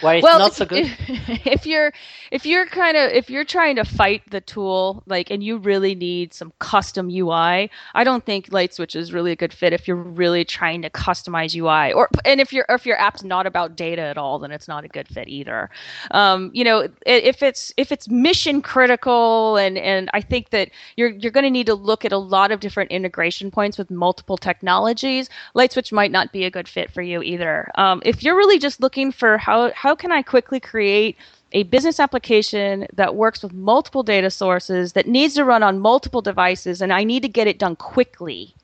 Why 0.00 0.16
it's 0.16 0.22
well, 0.22 0.38
not 0.38 0.54
so 0.54 0.64
good. 0.64 0.86
if, 1.08 1.46
if 1.46 1.66
you're 1.66 1.92
if 2.30 2.46
you're 2.46 2.66
kind 2.66 2.96
of 2.96 3.10
if 3.12 3.30
you're 3.30 3.44
trying 3.44 3.76
to 3.76 3.84
fight 3.84 4.22
the 4.30 4.40
tool 4.40 5.02
like 5.06 5.30
and 5.30 5.42
you 5.42 5.58
really 5.58 5.94
need 5.94 6.34
some 6.34 6.52
custom 6.58 7.08
ui 7.10 7.70
i 7.94 8.04
don't 8.04 8.24
think 8.24 8.50
LightSwitch 8.50 8.96
is 8.96 9.12
really 9.12 9.32
a 9.32 9.36
good 9.36 9.52
fit 9.52 9.72
if 9.72 9.86
you're 9.86 9.96
really 9.96 10.44
trying 10.44 10.82
to 10.82 10.90
customize 10.90 11.54
ui 11.56 11.92
or 11.92 12.08
and 12.24 12.40
if 12.40 12.52
your 12.52 12.64
if 12.68 12.86
your 12.86 13.00
app's 13.00 13.22
not 13.22 13.46
about 13.46 13.76
data 13.76 14.02
at 14.02 14.18
all 14.18 14.38
then 14.38 14.50
it's 14.50 14.68
not 14.68 14.84
a 14.84 14.88
good 14.88 15.08
fit 15.08 15.28
either. 15.28 15.70
Um, 16.10 16.50
you 16.54 16.64
know 16.64 16.88
if 17.06 17.42
it's 17.42 17.72
if 17.76 17.92
it's 17.92 18.08
mission 18.08 18.62
critical 18.62 19.56
and 19.56 19.78
and 19.78 20.10
i 20.12 20.20
think 20.20 20.50
that 20.50 20.70
you're 20.96 21.10
you're 21.10 21.32
going 21.32 21.44
to 21.44 21.50
need 21.50 21.66
to 21.66 21.74
look 21.74 22.04
at 22.04 22.12
a 22.12 22.18
lot 22.18 22.50
of 22.50 22.60
different 22.60 22.90
integration 22.90 23.50
points 23.50 23.78
with 23.78 23.90
multiple 23.90 24.36
technologies 24.36 25.28
LightSwitch 25.54 25.92
might 25.92 26.10
not 26.10 26.32
be 26.32 26.44
a 26.44 26.50
good 26.50 26.68
fit 26.68 26.90
for 26.90 27.02
you 27.02 27.22
either. 27.22 27.70
Um, 27.76 28.02
if 28.04 28.22
you're 28.22 28.36
really 28.36 28.58
just 28.58 28.80
looking 28.80 29.12
for 29.12 29.38
how 29.38 29.70
how 29.84 29.94
can 29.94 30.10
I 30.10 30.22
quickly 30.22 30.60
create 30.60 31.14
a 31.52 31.62
business 31.64 32.00
application 32.00 32.86
that 32.94 33.16
works 33.16 33.42
with 33.42 33.52
multiple 33.52 34.02
data 34.02 34.30
sources 34.30 34.94
that 34.94 35.06
needs 35.06 35.34
to 35.34 35.44
run 35.44 35.62
on 35.62 35.78
multiple 35.78 36.22
devices 36.22 36.80
and 36.80 36.90
I 36.90 37.04
need 37.04 37.22
to 37.22 37.28
get 37.28 37.46
it 37.46 37.58
done 37.58 37.76
quickly. 37.76 38.54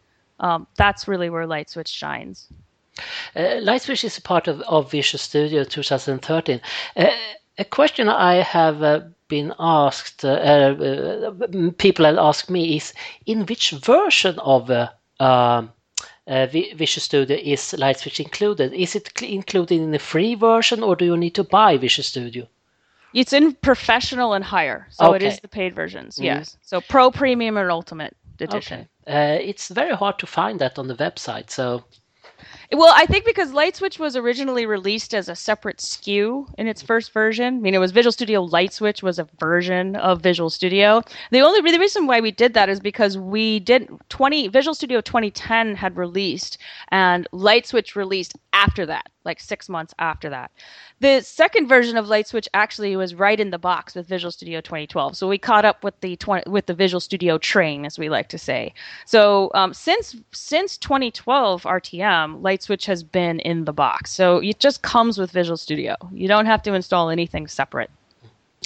Um, 0.41 0.67
that's 0.77 1.07
really 1.07 1.29
where 1.29 1.47
LightSwitch 1.47 1.89
shines. 1.89 2.49
Uh, 3.37 3.61
LightSwitch 3.69 4.03
is 4.03 4.17
a 4.17 4.23
part 4.23 4.49
of, 4.49 4.63
of 4.63 4.91
Visual 4.91 5.19
Studio 5.19 5.63
2013. 5.63 6.59
Uh, 6.97 7.11
a 7.59 7.65
question 7.67 8.09
I 8.09 8.37
have 8.37 8.83
uh, 8.83 9.01
been 9.29 9.53
asked, 9.59 10.25
uh, 10.25 10.29
uh, 10.29 11.33
people 11.77 12.07
have 12.07 12.17
asked 12.17 12.49
me 12.49 12.77
is 12.79 12.95
in 13.27 13.45
which 13.45 13.73
version 13.73 14.39
of 14.39 14.71
uh, 14.71 14.89
um, 15.21 15.29
uh, 15.29 15.67
Visual 16.27 17.03
Studio 17.03 17.37
is 17.37 17.75
LightSwitch 17.79 18.21
included? 18.21 18.73
Is 18.73 18.95
it 18.95 19.23
included 19.23 19.81
in 19.81 19.91
the 19.91 19.99
free 19.99 20.35
version 20.35 20.83
or 20.83 20.97
do 20.97 21.05
you 21.05 21.17
need 21.17 21.35
to 21.35 21.45
buy 21.45 21.77
Visual 21.77 22.05
Studio? 22.05 22.47
It's 23.13 23.33
in 23.33 23.55
professional 23.55 24.35
and 24.35 24.45
higher, 24.45 24.87
so 24.91 25.15
okay. 25.15 25.17
it 25.17 25.33
is 25.33 25.41
the 25.41 25.49
paid 25.49 25.75
versions. 25.75 26.17
Mm. 26.17 26.25
Yes, 26.25 26.57
so 26.63 26.81
Pro, 26.81 27.11
Premium, 27.11 27.57
and 27.57 27.71
Ultimate 27.71 28.17
edition. 28.39 28.89
Okay. 29.09 29.37
Uh, 29.37 29.39
it's 29.43 29.69
very 29.69 29.97
hard 29.97 30.19
to 30.21 30.27
find 30.27 30.61
that 30.61 30.79
on 30.79 30.87
the 30.87 30.95
website, 30.95 31.51
so 31.51 31.85
well, 32.73 32.93
I 32.97 33.05
think 33.07 33.25
because 33.25 33.51
LightSwitch 33.51 33.99
was 33.99 34.17
originally 34.17 34.65
released 34.65 35.13
as 35.13 35.29
a 35.29 35.35
separate 35.35 35.79
SKU 35.79 36.47
in 36.57 36.69
its 36.69 36.83
first 36.83 37.13
version. 37.13 37.57
I 37.57 37.61
mean, 37.61 37.75
it 37.75 37.79
was 37.79 37.91
Visual 37.91 38.13
Studio 38.13 38.47
LightSwitch 38.47 39.03
was 39.03 39.19
a 39.19 39.29
version 39.41 39.97
of 39.97 40.21
Visual 40.21 40.51
Studio. 40.51 41.03
The 41.33 41.41
only 41.41 41.69
the 41.69 41.81
reason 41.81 42.07
why 42.07 42.21
we 42.21 42.31
did 42.31 42.55
that 42.55 42.69
is 42.69 42.79
because 42.79 43.19
we 43.19 43.59
did 43.59 43.89
20 44.09 44.49
Visual 44.49 44.75
Studio 44.75 45.01
2010 45.01 45.75
had 45.75 45.97
released 45.97 46.59
and 46.89 47.27
LightSwitch 47.33 47.97
released 47.97 48.37
after 48.53 48.87
that, 48.87 49.11
like 49.25 49.41
6 49.41 49.69
months 49.69 49.95
after 49.99 50.31
that. 50.31 50.51
The 51.01 51.21
second 51.21 51.69
version 51.69 51.97
of 51.97 52.07
LightSwitch 52.07 52.49
actually 52.55 52.97
was 52.97 53.15
right 53.15 53.39
in 53.39 53.51
the 53.51 53.59
box 53.59 53.95
with 53.95 54.07
Visual 54.09 54.31
Studio 54.31 54.61
2012. 54.61 55.17
So 55.17 55.29
we 55.29 55.39
caught 55.39 55.65
up 55.65 55.85
with 55.85 55.99
the 56.01 56.17
20, 56.17 56.51
with 56.51 56.67
the 56.67 56.75
Visual 56.75 57.01
Studio 57.01 57.39
train, 57.39 57.85
as 57.85 57.99
we 57.99 58.09
like 58.09 58.29
to 58.31 58.39
say. 58.39 58.73
So 59.07 59.51
um, 59.55 59.75
since 59.75 60.17
since 60.33 60.77
2012 60.79 61.63
RTM, 61.63 62.41
LightSwitch 62.41 62.87
has 62.87 63.03
been 63.03 63.41
in 63.41 63.65
the 63.65 63.73
box. 63.73 64.13
So 64.13 64.39
it 64.39 64.59
just 64.59 64.83
comes 64.83 65.19
with 65.19 65.31
Visual 65.31 65.57
Studio. 65.57 65.97
You 66.13 66.29
don't 66.29 66.47
have 66.47 66.63
to 66.63 66.75
install 66.75 67.11
anything 67.11 67.47
separate. 67.47 67.91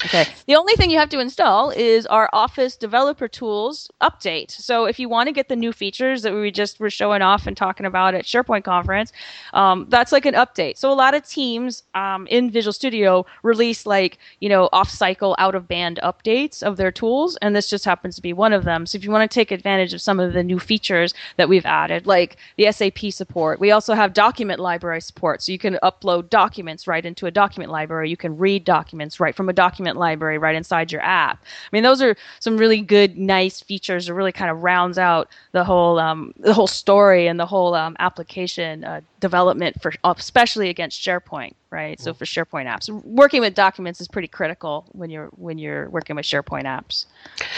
Okay. 0.03 0.27
The 0.47 0.57
only 0.57 0.73
thing 0.75 0.91
you 0.91 0.99
have 0.99 1.09
to 1.11 1.21
install 1.21 1.71
is 1.71 2.05
our 2.07 2.29
Office 2.33 2.77
Developer 2.77 3.29
Tools 3.29 3.89
update. 4.03 4.51
So 4.51 4.87
if 4.87 4.99
you 4.99 5.09
want 5.09 5.29
to 5.29 5.33
get 5.33 5.49
the 5.49 5.55
new 5.55 5.73
features 5.73 6.23
that 6.23 6.35
we 6.35 6.51
just 6.51 6.81
were 6.81 6.91
showing 6.91 7.23
off 7.23 7.47
and 7.47 7.57
talking 7.57 7.87
about 7.87 8.13
at 8.13 8.25
SharePoint 8.25 8.65
conference, 8.65 9.13
um, 9.53 9.87
that's 9.89 10.11
like 10.11 10.27
an 10.27 10.35
update. 10.35 10.79
So 10.79 10.91
a 10.91 10.95
lot 10.95 11.15
of 11.15 11.25
teams 11.29 11.85
um, 11.95 12.27
in 12.27 12.51
Visual 12.51 12.73
Studio 12.73 13.25
release 13.45 13.87
like 13.87 14.19
you 14.41 14.49
know 14.49 14.69
off-cycle, 14.73 15.37
out-of-band 15.39 16.01
updates 16.03 16.65
of 16.65 16.77
their 16.77 16.91
tools, 16.91 17.37
and 17.37 17.55
this 17.55 17.71
just 17.71 17.85
happens 17.85 18.17
to 18.17 18.23
be 18.23 18.33
one 18.33 18.53
of 18.53 18.65
them. 18.65 18.87
So 18.87 18.97
if 18.99 19.05
you 19.05 19.13
want 19.13 19.31
to 19.31 19.33
take 19.33 19.53
advantage 19.53 19.95
of 19.95 20.01
some 20.01 20.19
of 20.19 20.33
the 20.33 20.43
new 20.43 20.59
features 20.59 21.15
that 21.37 21.49
we've 21.49 21.67
added, 21.67 22.05
like 22.05 22.37
the 22.57 22.73
SAP 22.73 23.13
support, 23.13 23.61
we 23.61 23.71
also 23.71 23.95
have 23.95 24.13
document 24.13 24.59
library 24.59 25.01
support, 25.01 25.41
so 25.41 25.53
you 25.53 25.59
can 25.59 25.79
upload 25.85 26.31
documents 26.31 26.89
right 26.89 27.07
into 27.07 27.27
a 27.27 27.31
document 27.31 27.71
library. 27.71 28.11
You 28.11 28.17
can 28.17 28.37
read 28.37 28.65
documents 28.65 29.21
right 29.21 29.37
from 29.37 29.49
a 29.49 29.53
document 29.53 29.84
document 29.85 29.99
library 29.99 30.39
right 30.39 30.57
inside 30.57 30.91
your 30.91 31.03
app. 31.03 31.43
I 31.43 31.69
mean, 31.73 31.83
those 31.83 32.01
are 32.01 32.17
some 32.41 32.57
really 32.57 32.81
good, 32.81 33.19
nice 33.19 33.61
features 33.61 34.07
that 34.07 34.15
really 34.15 34.33
kind 34.33 34.51
of 34.51 34.63
rounds 34.63 34.99
out 34.99 35.29
the 35.53 35.65
whole 35.65 35.99
um, 35.99 36.33
the 36.39 36.55
whole 36.55 36.67
story 36.67 37.29
and 37.29 37.39
the 37.39 37.47
whole 37.47 37.75
um, 37.75 37.97
application 37.99 38.85
uh, 38.85 39.01
development 39.21 39.81
for 39.83 39.93
especially 40.05 40.71
against 40.71 41.01
SharePoint, 41.01 41.55
right? 41.71 42.01
So 42.01 42.15
for 42.15 42.25
SharePoint 42.25 42.67
apps, 42.67 42.89
working 43.05 43.41
with 43.43 43.55
documents 43.55 44.01
is 44.01 44.09
pretty 44.09 44.29
critical 44.29 44.85
when 44.93 45.11
you're 45.11 45.29
when 45.37 45.59
you're 45.59 45.89
working 45.91 46.17
with 46.17 46.27
SharePoint 46.27 46.65
apps. 46.65 47.07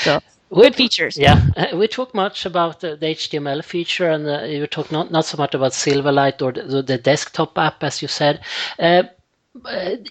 So 0.02 0.20
good 0.50 0.74
features. 0.74 1.16
Yeah, 1.16 1.40
uh, 1.56 1.76
we 1.76 1.88
talk 1.88 2.14
much 2.14 2.46
about 2.46 2.80
the, 2.80 2.96
the 2.96 3.06
HTML 3.06 3.62
feature, 3.64 4.10
and 4.10 4.26
uh, 4.28 4.44
you 4.44 4.66
talk 4.66 4.90
not 4.90 5.10
not 5.10 5.24
so 5.24 5.36
much 5.36 5.54
about 5.54 5.72
Silverlight 5.72 6.42
or 6.42 6.52
the, 6.52 6.82
the, 6.82 6.98
desktop 6.98 7.58
app, 7.58 7.82
as 7.82 8.02
you 8.02 8.08
said. 8.08 8.40
Uh, 8.78 8.82
uh, 8.82 9.02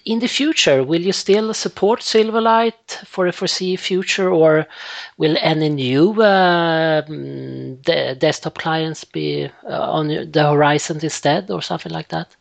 in 0.04 0.18
the 0.18 0.26
future, 0.28 0.82
will 0.82 1.00
you 1.00 1.12
still 1.12 1.54
support 1.54 2.00
Silverlight 2.00 2.90
for 3.06 3.26
a 3.26 3.32
foresee 3.32 3.76
future, 3.76 4.30
or 4.30 4.66
will 5.18 5.36
any 5.40 5.68
new 5.68 6.20
uh, 6.22 7.00
de 7.02 8.14
desktop 8.14 8.58
clients 8.58 9.04
be 9.04 9.48
uh, 9.68 9.92
on 9.92 10.08
the 10.08 10.42
horizon 10.50 10.98
instead, 11.02 11.50
or 11.50 11.62
something 11.62 11.92
like 11.92 12.08
that? 12.08 12.36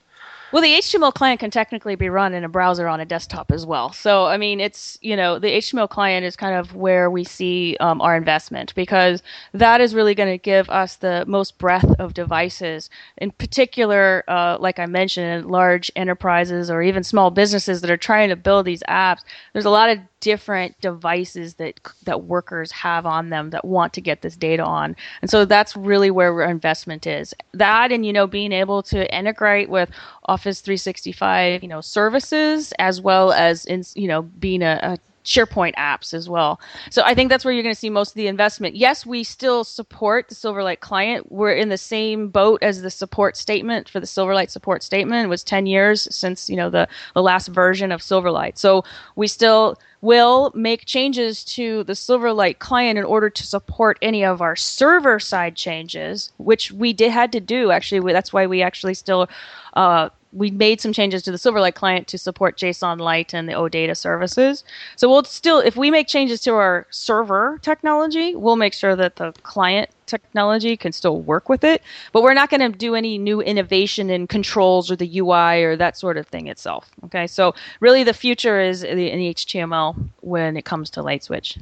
Well, 0.56 0.62
the 0.62 0.76
HTML 0.76 1.14
client 1.14 1.42
can 1.42 1.52
technically 1.52 1.96
be 1.96 2.08
run 2.08 2.34
in 2.34 2.46
a 2.46 2.48
browser 2.48 2.88
on 2.88 3.02
a 3.02 3.06
desktop 3.06 3.52
as 3.52 3.66
well. 3.66 3.92
So, 3.92 4.28
I 4.28 4.38
mean, 4.38 4.62
it's, 4.62 4.98
you 5.02 5.18
know, 5.18 5.38
the 5.38 5.50
HTML 5.50 5.90
client 5.90 6.26
is 6.26 6.38
kind 6.38 6.56
of 6.56 6.74
where 6.74 7.10
we 7.10 7.26
see 7.26 7.76
um, 7.82 8.00
our 8.00 8.16
investment 8.16 8.74
because 8.74 9.22
that 9.54 9.82
is 9.82 9.94
really 9.94 10.16
going 10.16 10.30
to 10.30 10.38
give 10.38 10.70
us 10.70 10.96
the 10.96 11.26
most 11.28 11.58
breadth 11.58 11.94
of 12.00 12.14
devices. 12.14 12.90
In 13.18 13.32
particular, 13.32 14.24
uh, 14.30 14.56
like 14.58 14.80
I 14.80 14.86
mentioned, 14.86 15.48
large 15.48 15.92
enterprises 15.98 16.72
or 16.72 16.82
even 16.82 17.04
small 17.04 17.32
businesses 17.32 17.82
that 17.82 17.92
are 17.92 17.98
trying 17.98 18.30
to 18.30 18.38
build 18.38 18.66
these 18.66 18.84
apps, 18.88 19.24
there's 19.52 19.66
a 19.66 19.70
lot 19.70 19.90
of 19.90 20.00
different 20.26 20.82
devices 20.82 21.54
that 21.54 21.80
that 22.06 22.24
workers 22.24 22.72
have 22.72 23.06
on 23.06 23.30
them 23.30 23.52
that 23.52 23.64
want 23.64 23.94
to 23.94 24.02
get 24.02 24.24
this 24.24 24.36
data 24.36 24.64
on. 24.64 24.96
And 25.22 25.30
so 25.30 25.46
that's 25.46 25.78
really 25.78 26.10
where 26.10 26.34
our 26.34 26.50
investment 26.50 27.06
is. 27.06 27.32
That 27.54 27.92
and 27.92 28.04
you 28.04 28.12
know 28.12 28.26
being 28.26 28.52
able 28.52 28.82
to 28.84 29.00
integrate 29.16 29.70
with 29.70 29.92
Office 30.26 30.62
365, 30.62 31.62
you 31.62 31.70
know, 31.70 31.80
services 31.80 32.74
as 32.80 33.00
well 33.00 33.34
as 33.34 33.66
in 33.66 33.84
you 33.94 34.08
know 34.08 34.24
being 34.24 34.64
a, 34.64 34.80
a 34.82 34.98
SharePoint 35.26 35.74
apps 35.76 36.14
as 36.14 36.30
well. 36.30 36.60
So 36.90 37.02
I 37.04 37.14
think 37.14 37.30
that's 37.30 37.44
where 37.44 37.54
you're 37.54 37.64
going 37.64 37.76
to 37.76 37.80
see 37.80 37.90
most 37.90 38.12
of 38.12 38.16
the 38.16 38.28
investment. 38.28 38.76
Yes, 38.76 39.06
we 39.06 39.24
still 39.24 39.64
support 39.64 40.30
the 40.30 40.36
Silverlight 40.36 40.80
client. 40.80 41.32
We're 41.32 41.54
in 41.54 41.70
the 41.70 41.78
same 41.78 42.30
boat 42.30 42.62
as 42.62 42.82
the 42.82 42.92
support 42.92 43.36
statement 43.36 43.90
for 43.90 44.00
the 44.00 44.06
Silverlight 44.06 44.50
support 44.52 44.84
statement. 44.84 45.26
It 45.26 45.30
was 45.30 45.44
10 45.44 45.66
years 45.66 46.08
since, 46.16 46.50
you 46.50 46.56
know, 46.56 46.70
the, 46.70 46.88
the 47.16 47.24
last 47.24 47.48
version 47.48 47.92
of 47.92 48.02
Silverlight. 48.02 48.58
So 48.58 48.84
we 49.16 49.28
still 49.28 49.78
will 50.06 50.52
make 50.54 50.86
changes 50.86 51.44
to 51.44 51.84
the 51.86 51.94
Silverlight 51.94 52.60
client 52.60 53.00
in 53.00 53.04
order 53.04 53.30
to 53.30 53.44
support 53.46 53.98
any 54.02 54.24
of 54.24 54.42
our 54.42 54.56
server 54.56 55.20
side 55.20 55.56
changes, 55.56 56.32
which 56.38 56.72
we 56.72 56.94
did 56.94 57.12
had 57.12 57.32
to 57.32 57.40
do 57.40 57.72
actually. 57.72 58.14
That's 58.14 58.32
why 58.32 58.46
we 58.46 58.62
actually 58.62 58.94
still 58.94 59.28
uh, 59.74 60.10
we 60.36 60.52
made 60.52 60.82
some 60.82 60.94
changes 60.94 61.24
to 61.24 61.32
the 61.32 61.38
Silverlight 61.38 61.76
client 61.76 62.08
to 62.08 62.18
support 62.18 62.58
JSON 62.58 63.00
Light 63.00 63.34
and 63.34 63.48
the 63.48 63.54
OData 63.54 63.96
services. 63.96 64.64
So 64.98 65.10
we'll 65.10 65.24
still, 65.24 65.60
if 65.60 65.78
we 65.78 65.90
make 65.90 66.08
changes 66.08 66.42
to 66.42 66.54
our 66.54 66.86
server 66.90 67.58
technology, 67.62 68.36
we'll 68.36 68.58
make 68.58 68.74
sure 68.74 68.96
that 68.98 69.16
the 69.16 69.32
client 69.44 69.90
technology 70.06 70.78
can 70.78 70.92
still 70.92 71.22
work 71.22 71.50
with 71.50 71.64
it. 71.64 71.82
But 72.12 72.24
we're 72.24 72.34
not 72.34 72.50
going 72.50 72.72
to 72.72 72.78
do 72.78 72.96
any 72.96 73.18
new 73.18 73.42
innovation 73.42 74.10
in 74.10 74.28
controls 74.28 74.92
or 74.92 74.96
the 74.96 75.20
UI 75.20 75.64
or 75.64 75.76
that 75.76 75.98
sort 75.98 76.18
of 76.18 76.28
thing 76.28 76.48
itself. 76.48 76.90
Okay, 77.06 77.28
so 77.28 77.54
really 77.80 78.04
the 78.04 78.14
future 78.14 78.60
is 78.60 78.84
in 78.84 78.98
the 78.98 79.34
HTML 79.34 79.96
when 80.22 80.58
it 80.58 80.66
comes 80.66 80.90
to 80.92 81.02
LightSwitch. 81.02 81.58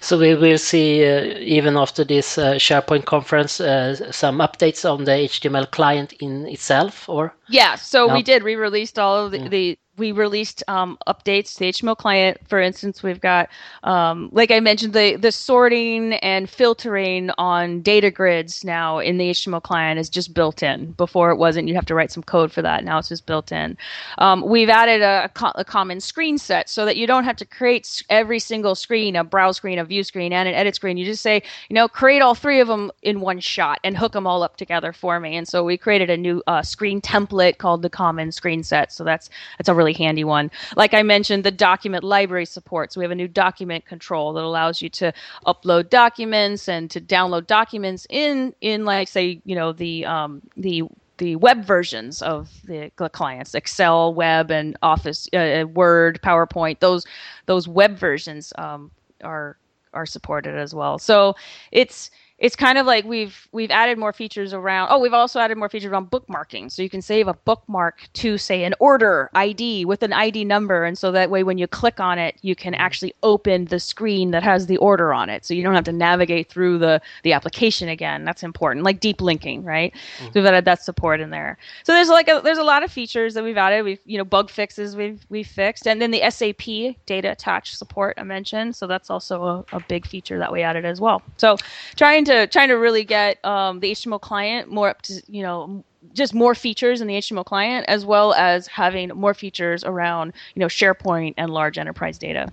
So 0.00 0.18
we 0.18 0.34
will 0.34 0.58
see 0.58 1.04
uh, 1.06 1.38
even 1.38 1.76
after 1.76 2.04
this 2.04 2.38
uh, 2.38 2.54
SharePoint 2.54 3.04
conference 3.04 3.60
uh, 3.60 4.12
some 4.12 4.38
updates 4.38 4.88
on 4.88 5.04
the 5.04 5.12
HTML 5.12 5.70
client 5.70 6.12
in 6.14 6.46
itself, 6.46 7.08
or 7.08 7.34
yeah. 7.48 7.76
So 7.76 8.06
no? 8.06 8.14
we 8.14 8.22
did. 8.22 8.42
We 8.42 8.56
released 8.56 8.98
all 8.98 9.26
of 9.26 9.32
the, 9.32 9.38
mm. 9.38 9.50
the 9.50 9.78
we 9.98 10.12
released 10.12 10.62
um, 10.68 10.96
updates 11.06 11.54
to 11.54 11.58
the 11.60 11.64
HTML 11.66 11.96
client. 11.96 12.38
For 12.48 12.60
instance, 12.60 13.02
we've 13.02 13.20
got, 13.20 13.50
um, 13.82 14.30
like 14.32 14.50
I 14.50 14.60
mentioned, 14.60 14.94
the 14.94 15.16
the 15.16 15.30
sorting 15.30 16.14
and 16.14 16.48
filtering 16.48 17.30
on 17.36 17.82
data 17.82 18.10
grids 18.10 18.64
now 18.64 18.98
in 18.98 19.18
the 19.18 19.30
HTML 19.30 19.62
client 19.62 20.00
is 20.00 20.08
just 20.08 20.32
built 20.32 20.62
in. 20.62 20.92
Before 20.92 21.30
it 21.30 21.36
wasn't; 21.36 21.68
you'd 21.68 21.74
have 21.74 21.86
to 21.86 21.94
write 21.94 22.10
some 22.10 22.22
code 22.22 22.50
for 22.50 22.62
that. 22.62 22.84
Now 22.84 22.98
it's 22.98 23.08
just 23.08 23.26
built 23.26 23.52
in. 23.52 23.76
Um, 24.18 24.42
we've 24.46 24.70
added 24.70 25.02
a, 25.02 25.30
a, 25.54 25.64
common 25.64 26.00
screen 26.00 26.38
set 26.38 26.70
so 26.70 26.86
that 26.86 26.96
you 26.96 27.06
don't 27.06 27.24
have 27.24 27.36
to 27.36 27.44
create 27.44 28.02
every 28.08 28.38
single 28.38 28.74
screen, 28.74 29.14
a 29.14 29.24
browse 29.24 29.58
screen, 29.58 29.78
a 29.78 29.84
view 29.84 30.04
screen, 30.04 30.32
and 30.32 30.48
an 30.48 30.54
edit 30.54 30.74
screen. 30.74 30.96
You 30.96 31.04
just 31.04 31.22
say, 31.22 31.42
you 31.68 31.74
know, 31.74 31.86
create 31.86 32.22
all 32.22 32.34
three 32.34 32.60
of 32.60 32.68
them 32.68 32.90
in 33.02 33.20
one 33.20 33.40
shot 33.40 33.78
and 33.84 33.96
hook 33.96 34.12
them 34.12 34.26
all 34.26 34.42
up 34.42 34.56
together 34.56 34.92
for 34.92 35.20
me. 35.20 35.36
And 35.36 35.46
so 35.46 35.62
we 35.64 35.76
created 35.76 36.08
a 36.08 36.16
new 36.16 36.42
uh, 36.46 36.62
screen 36.62 37.00
template 37.00 37.58
called 37.58 37.82
the 37.82 37.90
common 37.90 38.32
screen 38.32 38.62
set. 38.62 38.90
So 38.92 39.04
that's 39.04 39.28
that's 39.58 39.68
a 39.68 39.81
really 39.82 39.92
handy 39.92 40.24
one. 40.24 40.50
Like 40.76 40.94
I 40.94 41.02
mentioned, 41.02 41.44
the 41.44 41.50
document 41.50 42.04
library 42.04 42.46
support. 42.46 42.92
So 42.92 43.00
we 43.00 43.04
have 43.04 43.10
a 43.10 43.16
new 43.16 43.28
document 43.28 43.84
control 43.86 44.32
that 44.34 44.44
allows 44.44 44.80
you 44.80 44.88
to 44.90 45.12
upload 45.46 45.90
documents 45.90 46.68
and 46.68 46.90
to 46.90 47.00
download 47.00 47.46
documents 47.46 48.06
in 48.10 48.54
in 48.60 48.84
like 48.84 49.08
say 49.08 49.40
you 49.44 49.54
know 49.54 49.72
the 49.72 50.06
um, 50.06 50.42
the 50.56 50.82
the 51.18 51.36
web 51.36 51.64
versions 51.64 52.22
of 52.22 52.50
the, 52.64 52.90
clients 53.12 53.54
excel 53.54 54.14
web 54.14 54.50
and 54.50 54.76
office 54.82 55.28
uh, 55.32 55.36
uh, 55.36 55.64
word 55.74 56.20
powerpoint 56.22 56.80
those 56.80 57.04
those 57.46 57.68
web 57.68 57.96
versions 57.96 58.52
um, 58.58 58.90
are 59.22 59.56
are 59.92 60.06
supported 60.06 60.56
as 60.56 60.74
well 60.74 60.98
so 60.98 61.34
it's 61.70 62.10
it's 62.42 62.56
kind 62.56 62.76
of 62.76 62.86
like 62.86 63.04
we've 63.04 63.48
we've 63.52 63.70
added 63.70 63.96
more 63.98 64.12
features 64.12 64.52
around 64.52 64.88
oh 64.90 64.98
we've 64.98 65.14
also 65.14 65.38
added 65.38 65.56
more 65.56 65.68
features 65.68 65.90
around 65.90 66.10
bookmarking. 66.10 66.70
So 66.70 66.82
you 66.82 66.90
can 66.90 67.00
save 67.00 67.28
a 67.28 67.34
bookmark 67.34 68.08
to 68.14 68.36
say 68.36 68.64
an 68.64 68.74
order 68.80 69.30
id 69.34 69.84
with 69.84 70.02
an 70.02 70.12
id 70.12 70.44
number. 70.44 70.84
And 70.84 70.98
so 70.98 71.12
that 71.12 71.30
way 71.30 71.44
when 71.44 71.56
you 71.56 71.68
click 71.68 72.00
on 72.00 72.18
it 72.18 72.36
you 72.42 72.56
can 72.56 72.74
actually 72.74 73.14
open 73.22 73.66
the 73.66 73.78
screen 73.78 74.32
that 74.32 74.42
has 74.42 74.66
the 74.66 74.76
order 74.78 75.14
on 75.14 75.30
it. 75.30 75.46
So 75.46 75.54
you 75.54 75.62
don't 75.62 75.74
have 75.74 75.84
to 75.84 75.92
navigate 75.92 76.50
through 76.50 76.78
the 76.78 77.00
the 77.22 77.32
application 77.32 77.88
again. 77.88 78.24
That's 78.24 78.42
important. 78.42 78.84
Like 78.84 78.98
deep 78.98 79.20
linking 79.20 79.62
right? 79.62 79.94
Mm-hmm. 79.94 80.26
so 80.26 80.30
we've 80.34 80.46
added 80.46 80.64
that 80.64 80.82
support 80.82 81.20
in 81.20 81.30
there. 81.30 81.56
So 81.84 81.92
there's 81.92 82.08
like 82.08 82.28
a, 82.28 82.40
there's 82.42 82.58
a 82.58 82.64
lot 82.64 82.82
of 82.82 82.90
features 82.90 83.34
that 83.34 83.44
we've 83.44 83.56
added. 83.56 83.84
We've 83.84 84.00
you 84.04 84.18
know 84.18 84.24
bug 84.24 84.50
fixes 84.50 84.96
we've 84.96 85.24
we've 85.28 85.46
fixed. 85.46 85.86
And 85.86 86.02
then 86.02 86.10
the 86.10 86.28
sap 86.28 86.66
data 87.06 87.30
attach 87.30 87.76
support 87.76 88.14
i 88.18 88.24
mentioned. 88.24 88.74
So 88.74 88.88
that's 88.88 89.10
also 89.10 89.44
a, 89.44 89.76
a 89.76 89.80
big 89.86 90.06
feature 90.06 90.38
that 90.40 90.52
we 90.52 90.62
added 90.62 90.84
as 90.84 91.00
well. 91.00 91.22
So 91.36 91.56
trying 91.94 92.24
to 92.24 92.31
to 92.32 92.46
trying 92.46 92.68
to 92.68 92.74
really 92.74 93.04
get 93.04 93.44
um, 93.44 93.80
the 93.80 93.92
HTML 93.92 94.20
client 94.20 94.70
more 94.70 94.88
up 94.88 95.02
to 95.02 95.22
you 95.28 95.42
know 95.42 95.84
just 96.14 96.34
more 96.34 96.54
features 96.54 97.00
in 97.00 97.06
the 97.06 97.14
HTML 97.14 97.44
client, 97.44 97.86
as 97.88 98.04
well 98.04 98.34
as 98.34 98.66
having 98.66 99.08
more 99.10 99.34
features 99.34 99.84
around 99.84 100.32
you 100.54 100.60
know 100.60 100.66
SharePoint 100.66 101.34
and 101.36 101.50
large 101.50 101.78
enterprise 101.78 102.18
data. 102.18 102.50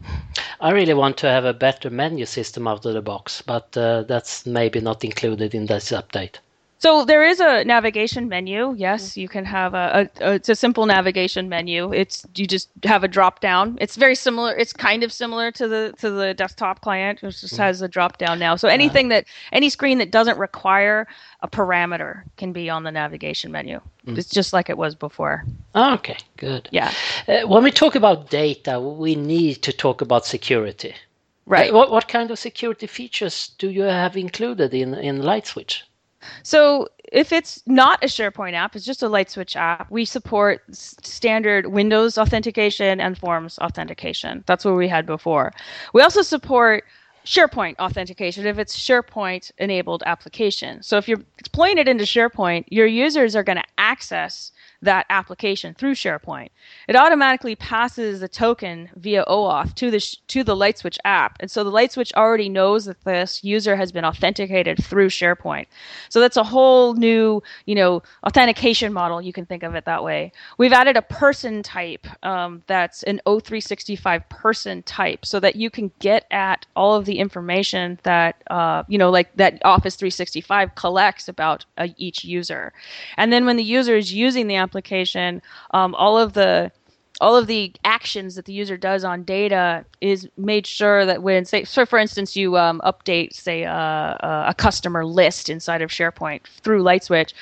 I 0.60 0.72
really 0.72 0.94
want 0.94 1.18
to 1.18 1.28
have 1.28 1.46
a 1.46 1.54
better 1.54 1.90
menu 1.90 2.26
system 2.26 2.68
out 2.68 2.86
of 2.86 2.94
the 2.94 3.02
box, 3.02 3.42
but 3.42 3.76
uh, 3.78 4.04
that's 4.04 4.46
maybe 4.46 4.82
not 4.82 5.04
included 5.04 5.56
in 5.56 5.66
this 5.66 5.92
update. 5.92 6.36
So 6.80 7.04
there 7.04 7.26
is 7.26 7.42
a 7.42 7.66
navigation 7.66 8.30
menu. 8.30 8.74
Yes, 8.78 9.18
you 9.18 9.28
can 9.28 9.44
have 9.44 9.74
a, 9.74 10.10
a, 10.22 10.26
a, 10.26 10.34
it's 10.36 10.48
a 10.48 10.56
simple 10.56 10.86
navigation 10.86 11.50
menu. 11.50 11.92
It's 11.92 12.26
you 12.36 12.48
just 12.48 12.70
have 12.86 13.04
a 13.04 13.08
drop 13.10 13.42
down. 13.42 13.78
It's 13.82 13.98
very 13.98 14.16
similar. 14.16 14.56
It's 14.56 14.72
kind 14.72 15.04
of 15.04 15.12
similar 15.12 15.52
to 15.52 15.68
the 15.68 15.94
to 16.00 16.10
the 16.10 16.34
desktop 16.34 16.80
client. 16.80 17.22
which 17.22 17.42
just 17.42 17.56
mm. 17.56 17.58
has 17.58 17.82
a 17.82 17.90
drop 17.90 18.18
down 18.18 18.40
now. 18.40 18.56
So 18.56 18.70
anything 18.70 19.10
that 19.10 19.26
any 19.52 19.70
screen 19.70 19.98
that 19.98 20.10
doesn't 20.10 20.38
require 20.38 21.06
a 21.42 21.50
parameter 21.50 22.24
can 22.38 22.54
be 22.54 22.70
on 22.70 22.84
the 22.84 22.92
navigation 22.92 23.52
menu. 23.52 23.82
Mm. 24.08 24.18
It's 24.18 24.30
just 24.30 24.54
like 24.54 24.70
it 24.70 24.78
was 24.78 24.96
before. 24.96 25.44
Okay, 25.76 26.18
good. 26.38 26.70
Yeah. 26.72 26.94
Uh, 27.28 27.42
when 27.42 27.62
we 27.62 27.72
talk 27.72 27.96
about 27.96 28.30
data, 28.30 28.80
we 28.80 29.16
need 29.16 29.64
to 29.64 29.74
talk 29.74 30.00
about 30.00 30.26
security. 30.26 30.96
Right. 31.46 31.72
Uh, 31.72 31.76
what 31.76 31.92
what 31.92 32.08
kind 32.08 32.32
of 32.32 32.40
security 32.40 32.88
features 32.88 33.52
do 33.58 33.70
you 33.70 33.84
have 33.84 34.16
included 34.16 34.74
in 34.74 34.94
in 34.94 35.20
LightSwitch? 35.20 35.84
So 36.44 36.88
if 37.12 37.32
it's 37.32 37.64
not 37.66 38.04
a 38.04 38.08
SharePoint 38.08 38.54
app, 38.54 38.76
it's 38.76 38.86
just 38.86 39.04
a 39.04 39.08
LightSwitch 39.08 39.56
app, 39.56 39.90
we 39.90 40.06
support 40.06 40.64
standard 40.72 41.68
Windows 41.68 42.18
authentication 42.18 43.00
and 43.00 43.18
Forms 43.18 43.58
authentication. 43.60 44.44
That's 44.46 44.66
what 44.66 44.76
we 44.76 44.88
had 44.88 45.06
before. 45.06 45.54
We 45.94 46.02
also 46.02 46.22
support 46.22 46.84
SharePoint 47.26 47.78
authentication 47.80 48.46
if 48.48 48.58
it's 48.58 48.78
SharePoint 48.78 49.52
enabled 49.58 50.04
application. 50.06 50.82
So 50.84 50.98
if 50.98 51.08
you're 51.08 51.22
deploying 51.44 51.78
it 51.78 51.88
into 51.88 52.04
SharePoint, 52.04 52.66
your 52.70 52.88
users 52.88 53.36
are 53.36 53.44
going 53.44 53.58
to 53.58 53.64
access 53.78 54.52
that 54.82 55.06
application 55.10 55.74
through 55.74 55.94
SharePoint. 55.94 56.50
It 56.88 56.96
automatically 56.96 57.56
passes 57.56 58.20
the 58.20 58.30
token 58.30 58.90
via 58.96 59.26
OAuth 59.26 59.76
to 59.76 59.92
the 59.92 60.00
sh- 60.00 60.18
to 60.28 60.44
the 60.44 60.56
LightSwitch 60.56 60.98
app, 61.04 61.38
and 61.40 61.52
so 61.52 61.64
the 61.64 61.72
LightSwitch 61.72 62.14
already 62.14 62.48
knows 62.48 62.86
that 62.86 63.04
this 63.04 63.44
user 63.44 63.76
has 63.76 63.92
been 63.92 64.06
authenticated 64.06 64.82
through 64.84 65.10
SharePoint. 65.10 65.66
So 66.08 66.20
that's 66.22 66.38
a 66.38 66.44
whole 66.44 66.94
new, 66.94 67.44
you 67.66 67.76
know, 67.76 68.04
authentication 68.26 68.94
model. 68.94 69.22
You 69.22 69.34
can 69.34 69.46
think 69.46 69.64
of 69.64 69.76
it 69.76 69.86
that 69.86 70.04
way. 70.04 70.32
We've 70.58 70.74
added 70.74 70.96
a 70.96 71.02
person 71.02 71.62
type 71.62 72.08
um, 72.24 72.64
that's 72.68 73.04
an 73.04 73.22
O365 73.26 74.30
person 74.30 74.84
type, 74.84 75.26
so 75.26 75.40
that 75.42 75.56
you 75.58 75.70
can 75.70 75.92
get 76.00 76.26
at 76.32 76.66
all 76.76 76.96
of 76.96 77.06
the 77.06 77.20
information 77.20 78.00
that 78.04 78.42
uh, 78.50 78.84
you 78.88 78.98
know, 78.98 79.10
like 79.10 79.36
that 79.36 79.60
Office 79.66 79.96
365 79.96 80.76
collects 80.76 81.28
about 81.28 81.66
uh, 81.78 81.88
each 81.98 82.24
user, 82.24 82.72
and 83.18 83.34
then 83.34 83.46
when 83.46 83.58
the 83.58 83.64
user 83.64 83.98
is 83.98 84.14
using 84.14 84.48
the 84.48 84.56
application, 84.70 85.42
um, 85.72 85.96
all 85.96 86.18
of 86.18 86.34
the 86.34 86.72
all 87.22 87.36
of 87.36 87.48
the 87.48 87.74
actions 87.84 88.36
that 88.36 88.46
the 88.46 88.54
user 88.54 88.78
does 88.78 89.04
on 89.04 89.24
data 89.24 89.84
is 90.00 90.30
made 90.38 90.66
sure 90.66 91.06
that 91.06 91.22
when 91.22 91.44
say 91.44 91.66
so 91.66 91.86
for 91.86 92.00
instance 92.00 92.36
you 92.36 92.56
um, 92.58 92.82
update 92.86 93.34
say 93.34 93.66
uh, 93.66 93.74
uh, 93.74 94.46
a 94.48 94.54
customer 94.54 95.06
list 95.06 95.50
inside 95.50 95.82
of 95.82 95.90
SharePoint 95.90 96.42
through 96.64 96.82
LightSwitch, 96.82 97.34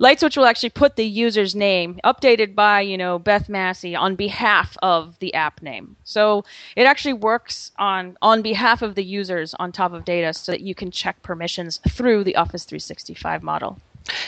LightSwitch 0.00 0.38
will 0.38 0.46
actually 0.46 0.70
put 0.70 0.96
the 0.96 1.04
user's 1.04 1.54
name 1.54 2.00
updated 2.02 2.54
by 2.54 2.80
you 2.80 2.96
know 2.96 3.18
Beth 3.18 3.48
Massi 3.48 3.94
on 3.94 4.14
behalf 4.14 4.76
of 4.82 5.18
the 5.18 5.34
app 5.34 5.60
name. 5.60 5.96
So 6.04 6.44
it 6.76 6.84
actually 6.84 7.14
works 7.14 7.72
on 7.78 8.16
on 8.22 8.40
behalf 8.40 8.80
of 8.80 8.94
the 8.94 9.04
users 9.04 9.52
on 9.54 9.70
top 9.70 9.92
of 9.92 10.06
data 10.06 10.32
so 10.32 10.52
that 10.52 10.62
you 10.62 10.74
can 10.74 10.90
check 10.90 11.20
permissions 11.22 11.80
through 11.90 12.24
the 12.24 12.36
Office 12.36 12.64
365 12.64 13.42
model. 13.42 13.78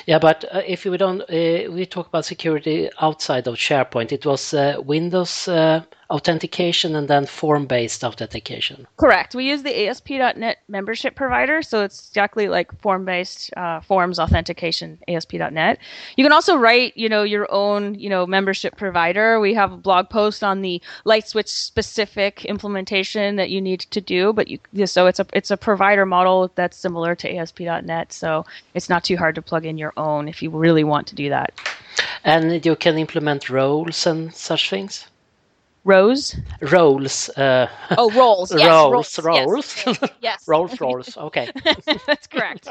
Yeah, 0.07 0.19
but 0.19 0.45
uh, 0.53 0.63
if 0.67 0.85
we 0.85 0.97
don't, 0.97 1.21
uh, 1.23 1.71
we 1.71 1.87
talk 1.87 2.09
about 2.09 2.25
security 2.25 2.89
outside 3.01 3.47
of 3.47 3.55
SharePoint. 3.55 4.13
It 4.13 4.27
was 4.27 4.53
uh, 4.55 4.77
Windows 4.85 5.47
uh, 5.49 5.83
authentication 6.11 6.97
and 6.97 7.09
then 7.09 7.27
form-based 7.27 8.03
authentication. 8.03 8.87
Correct. 8.97 9.35
We 9.35 9.45
use 9.45 9.63
the 9.63 9.89
ASP.NET 9.89 10.59
membership 10.69 11.15
provider, 11.15 11.61
so 11.63 11.85
it's 11.85 12.09
exactly 12.09 12.49
like 12.49 12.73
form-based 12.81 13.51
uh, 13.57 13.81
forms 13.81 14.19
authentication. 14.19 14.99
ASP.NET. 15.07 15.79
You 16.17 16.25
can 16.25 16.33
also 16.33 16.57
write, 16.57 16.97
you 16.97 17.09
know, 17.09 17.23
your 17.23 17.51
own, 17.53 17.95
you 17.95 18.09
know, 18.09 18.27
membership 18.27 18.77
provider. 18.77 19.39
We 19.39 19.55
have 19.55 19.73
a 19.73 19.77
blog 19.77 20.09
post 20.09 20.43
on 20.43 20.63
the 20.63 20.81
LightSwitch 21.05 21.49
specific 21.49 22.45
implementation 22.47 23.37
that 23.37 23.51
you 23.51 23.61
need 23.61 23.81
to 23.81 24.01
do, 24.01 24.33
but 24.33 24.49
you 24.49 24.59
so 24.87 25.07
it's 25.07 25.21
a 25.21 25.27
it's 25.33 25.51
a 25.51 25.57
provider 25.57 26.07
model 26.07 26.51
that's 26.55 26.77
similar 26.77 27.15
to 27.17 27.37
ASP.NET, 27.37 28.13
so 28.13 28.47
it's 28.75 28.89
not 28.89 29.05
too 29.05 29.17
hard 29.17 29.35
to 29.35 29.43
plug 29.43 29.67
in 29.67 29.77
your 29.79 29.93
own 29.97 30.29
if 30.29 30.43
you 30.43 30.51
really 30.51 30.85
want 30.85 31.07
to 31.09 31.15
do 31.15 31.29
that. 31.29 31.53
And 32.25 32.65
you 32.65 32.77
can 32.77 32.97
implement 32.99 33.51
roles 33.51 34.07
and 34.07 34.33
such 34.35 34.71
things. 34.71 35.07
Rose? 35.89 36.37
Roles. 36.61 37.31
Uh, 37.31 37.67
oh, 37.97 38.11
roles. 38.11 38.55
Yes, 38.55 38.69
roles. 38.69 39.19
Roles. 39.19 39.87
Yes. 39.87 39.99
yes. 40.21 40.45
rolls. 40.47 40.79
Rolls. 40.79 41.17
Okay. 41.17 41.51
That's 42.07 42.27
correct. 42.27 42.69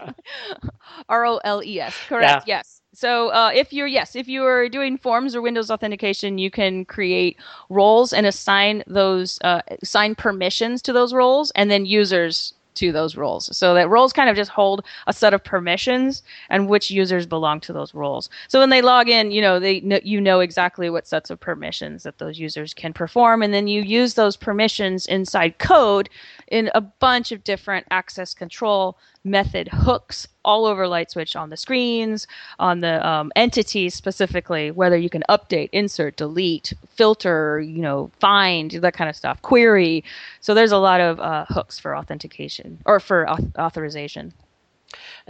R 1.10 1.26
O 1.26 1.38
L 1.44 1.64
E 1.64 1.80
S. 1.80 1.96
Correct. 2.08 2.48
Yeah. 2.48 2.58
Yes. 2.58 2.82
So 2.94 3.30
uh, 3.30 3.50
if 3.54 3.74
you're 3.74 3.88
yes, 3.88 4.16
if 4.16 4.28
you 4.28 4.46
are 4.46 4.70
doing 4.70 5.00
forms 5.00 5.36
or 5.36 5.42
Windows 5.42 5.72
authentication, 5.72 6.38
you 6.38 6.52
can 6.52 6.86
create 6.86 7.38
roles 7.70 8.14
and 8.14 8.28
assign 8.28 8.84
those 8.86 9.40
uh, 9.44 9.62
assign 9.82 10.14
permissions 10.14 10.84
to 10.84 10.94
those 10.94 11.12
roles, 11.12 11.52
and 11.56 11.72
then 11.72 11.88
users 11.88 12.54
to 12.78 12.92
those 12.92 13.16
roles. 13.16 13.56
So 13.56 13.74
that 13.74 13.90
roles 13.90 14.14
kind 14.14 14.30
of 14.30 14.36
just 14.36 14.52
hold 14.52 14.86
a 15.08 15.14
set 15.14 15.34
of 15.34 15.44
permissions 15.44 16.24
and 16.50 16.70
which 16.70 16.90
users 16.90 17.26
belong 17.26 17.60
to 17.62 17.74
those 17.74 17.94
roles. 17.94 18.30
So 18.48 18.60
when 18.60 18.70
they 18.70 18.82
log 18.82 19.10
in, 19.10 19.32
you 19.32 19.42
know, 19.42 19.60
they 19.60 19.82
you 20.04 20.22
know 20.22 20.40
exactly 20.40 20.90
what 20.90 21.08
sets 21.08 21.30
of 21.30 21.40
permissions 21.40 22.04
that 22.04 22.18
those 22.20 22.40
users 22.40 22.74
can 22.74 22.94
perform 22.94 23.42
and 23.42 23.54
then 23.54 23.68
you 23.68 23.82
use 23.82 24.14
those 24.14 24.38
permissions 24.38 25.06
inside 25.08 25.58
code 25.60 26.10
in 26.48 26.70
a 26.74 26.82
bunch 26.82 27.32
of 27.32 27.44
different 27.44 27.86
access 27.92 28.34
control 28.34 28.98
method 29.24 29.68
hooks 29.68 30.28
all 30.46 30.66
over 30.66 30.86
LightSwitch 30.86 31.36
on 31.36 31.50
the 31.50 31.58
screens, 31.58 32.26
on 32.60 32.80
the 32.80 33.06
um, 33.06 33.32
entities 33.36 33.94
specifically, 33.94 34.72
whether 34.72 34.98
you 34.98 35.10
can 35.10 35.24
update, 35.30 35.70
insert, 35.74 36.16
delete, 36.16 36.74
filter, 36.96 37.60
you 37.60 37.82
know, 37.82 38.10
find 38.20 38.72
that 38.72 38.94
kind 38.94 39.10
of 39.10 39.16
stuff, 39.16 39.42
query. 39.42 40.04
So 40.40 40.54
there's 40.54 40.72
a 40.72 40.78
lot 40.78 41.02
of 41.02 41.20
uh, 41.20 41.46
hooks 41.50 41.80
for 41.80 41.96
authentication 41.96 42.80
or 42.86 43.00
for 43.00 43.30
authorization. 43.58 44.34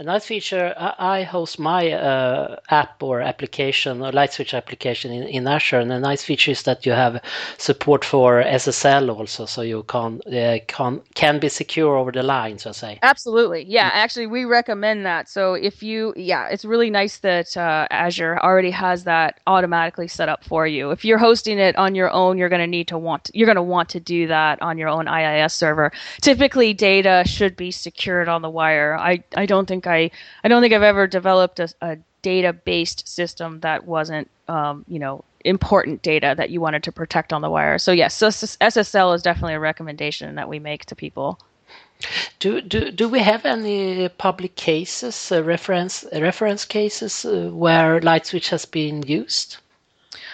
A 0.00 0.04
nice 0.04 0.26
feature, 0.26 0.72
I 0.78 1.24
host 1.24 1.58
my 1.58 1.90
uh, 1.90 2.60
app 2.70 3.02
or 3.02 3.20
application 3.20 4.00
or 4.00 4.12
LightSwitch 4.12 4.56
application 4.56 5.10
in, 5.10 5.24
in 5.24 5.48
Azure, 5.48 5.80
and 5.80 5.90
a 5.90 5.98
nice 5.98 6.22
feature 6.22 6.52
is 6.52 6.62
that 6.62 6.86
you 6.86 6.92
have 6.92 7.20
support 7.56 8.04
for 8.04 8.40
SSL 8.40 9.12
also, 9.12 9.44
so 9.44 9.60
you 9.62 9.82
can 9.88 10.20
uh, 10.32 10.58
can 10.68 11.00
can 11.14 11.40
be 11.40 11.48
secure 11.48 11.96
over 11.96 12.12
the 12.12 12.22
line, 12.22 12.58
so 12.58 12.70
to 12.70 12.78
say. 12.78 13.00
Absolutely, 13.02 13.64
yeah. 13.64 13.90
Actually, 13.92 14.28
we 14.28 14.44
recommend 14.44 15.04
that. 15.04 15.28
So 15.28 15.54
if 15.54 15.82
you, 15.82 16.14
yeah, 16.14 16.46
it's 16.46 16.64
really 16.64 16.90
nice 16.90 17.18
that 17.18 17.56
uh, 17.56 17.88
Azure 17.90 18.38
already 18.38 18.70
has 18.70 19.02
that 19.02 19.40
automatically 19.48 20.06
set 20.06 20.28
up 20.28 20.44
for 20.44 20.64
you. 20.64 20.92
If 20.92 21.04
you're 21.04 21.18
hosting 21.18 21.58
it 21.58 21.74
on 21.74 21.96
your 21.96 22.12
own, 22.12 22.38
you're 22.38 22.48
going 22.48 22.60
to 22.60 22.68
need 22.68 22.86
to 22.88 22.98
want 22.98 23.24
to, 23.24 23.32
you're 23.36 23.46
going 23.46 23.56
to 23.56 23.62
want 23.62 23.88
to 23.88 23.98
do 23.98 24.28
that 24.28 24.62
on 24.62 24.78
your 24.78 24.90
own 24.90 25.08
IIS 25.08 25.54
server. 25.54 25.90
Typically, 26.20 26.72
data 26.72 27.24
should 27.26 27.56
be 27.56 27.72
secured 27.72 28.28
on 28.28 28.42
the 28.42 28.50
wire. 28.50 28.96
I 28.96 29.24
I 29.34 29.46
don't 29.46 29.66
think 29.66 29.87
I 29.88 30.10
I 30.44 30.48
don't 30.48 30.62
think 30.62 30.74
I've 30.74 30.82
ever 30.82 31.06
developed 31.06 31.60
a, 31.60 31.68
a 31.80 31.98
data 32.22 32.52
based 32.52 33.08
system 33.08 33.60
that 33.60 33.86
wasn't 33.86 34.28
um, 34.48 34.84
you 34.88 34.98
know 34.98 35.24
important 35.44 36.02
data 36.02 36.34
that 36.36 36.50
you 36.50 36.60
wanted 36.60 36.82
to 36.82 36.92
protect 36.92 37.32
on 37.32 37.40
the 37.42 37.50
wire. 37.50 37.78
So 37.78 37.92
yes, 37.92 38.14
so 38.14 38.28
SSL 38.28 39.14
is 39.14 39.22
definitely 39.22 39.54
a 39.54 39.60
recommendation 39.60 40.34
that 40.34 40.48
we 40.48 40.58
make 40.58 40.84
to 40.86 40.94
people. 40.94 41.38
Do 42.38 42.60
do 42.60 42.92
do 42.92 43.08
we 43.08 43.20
have 43.20 43.44
any 43.44 44.08
public 44.08 44.54
cases, 44.54 45.32
uh, 45.32 45.42
reference 45.42 46.04
reference 46.12 46.64
cases 46.64 47.24
uh, 47.24 47.50
where 47.52 48.00
LightSwitch 48.00 48.48
has 48.50 48.64
been 48.66 49.02
used? 49.02 49.56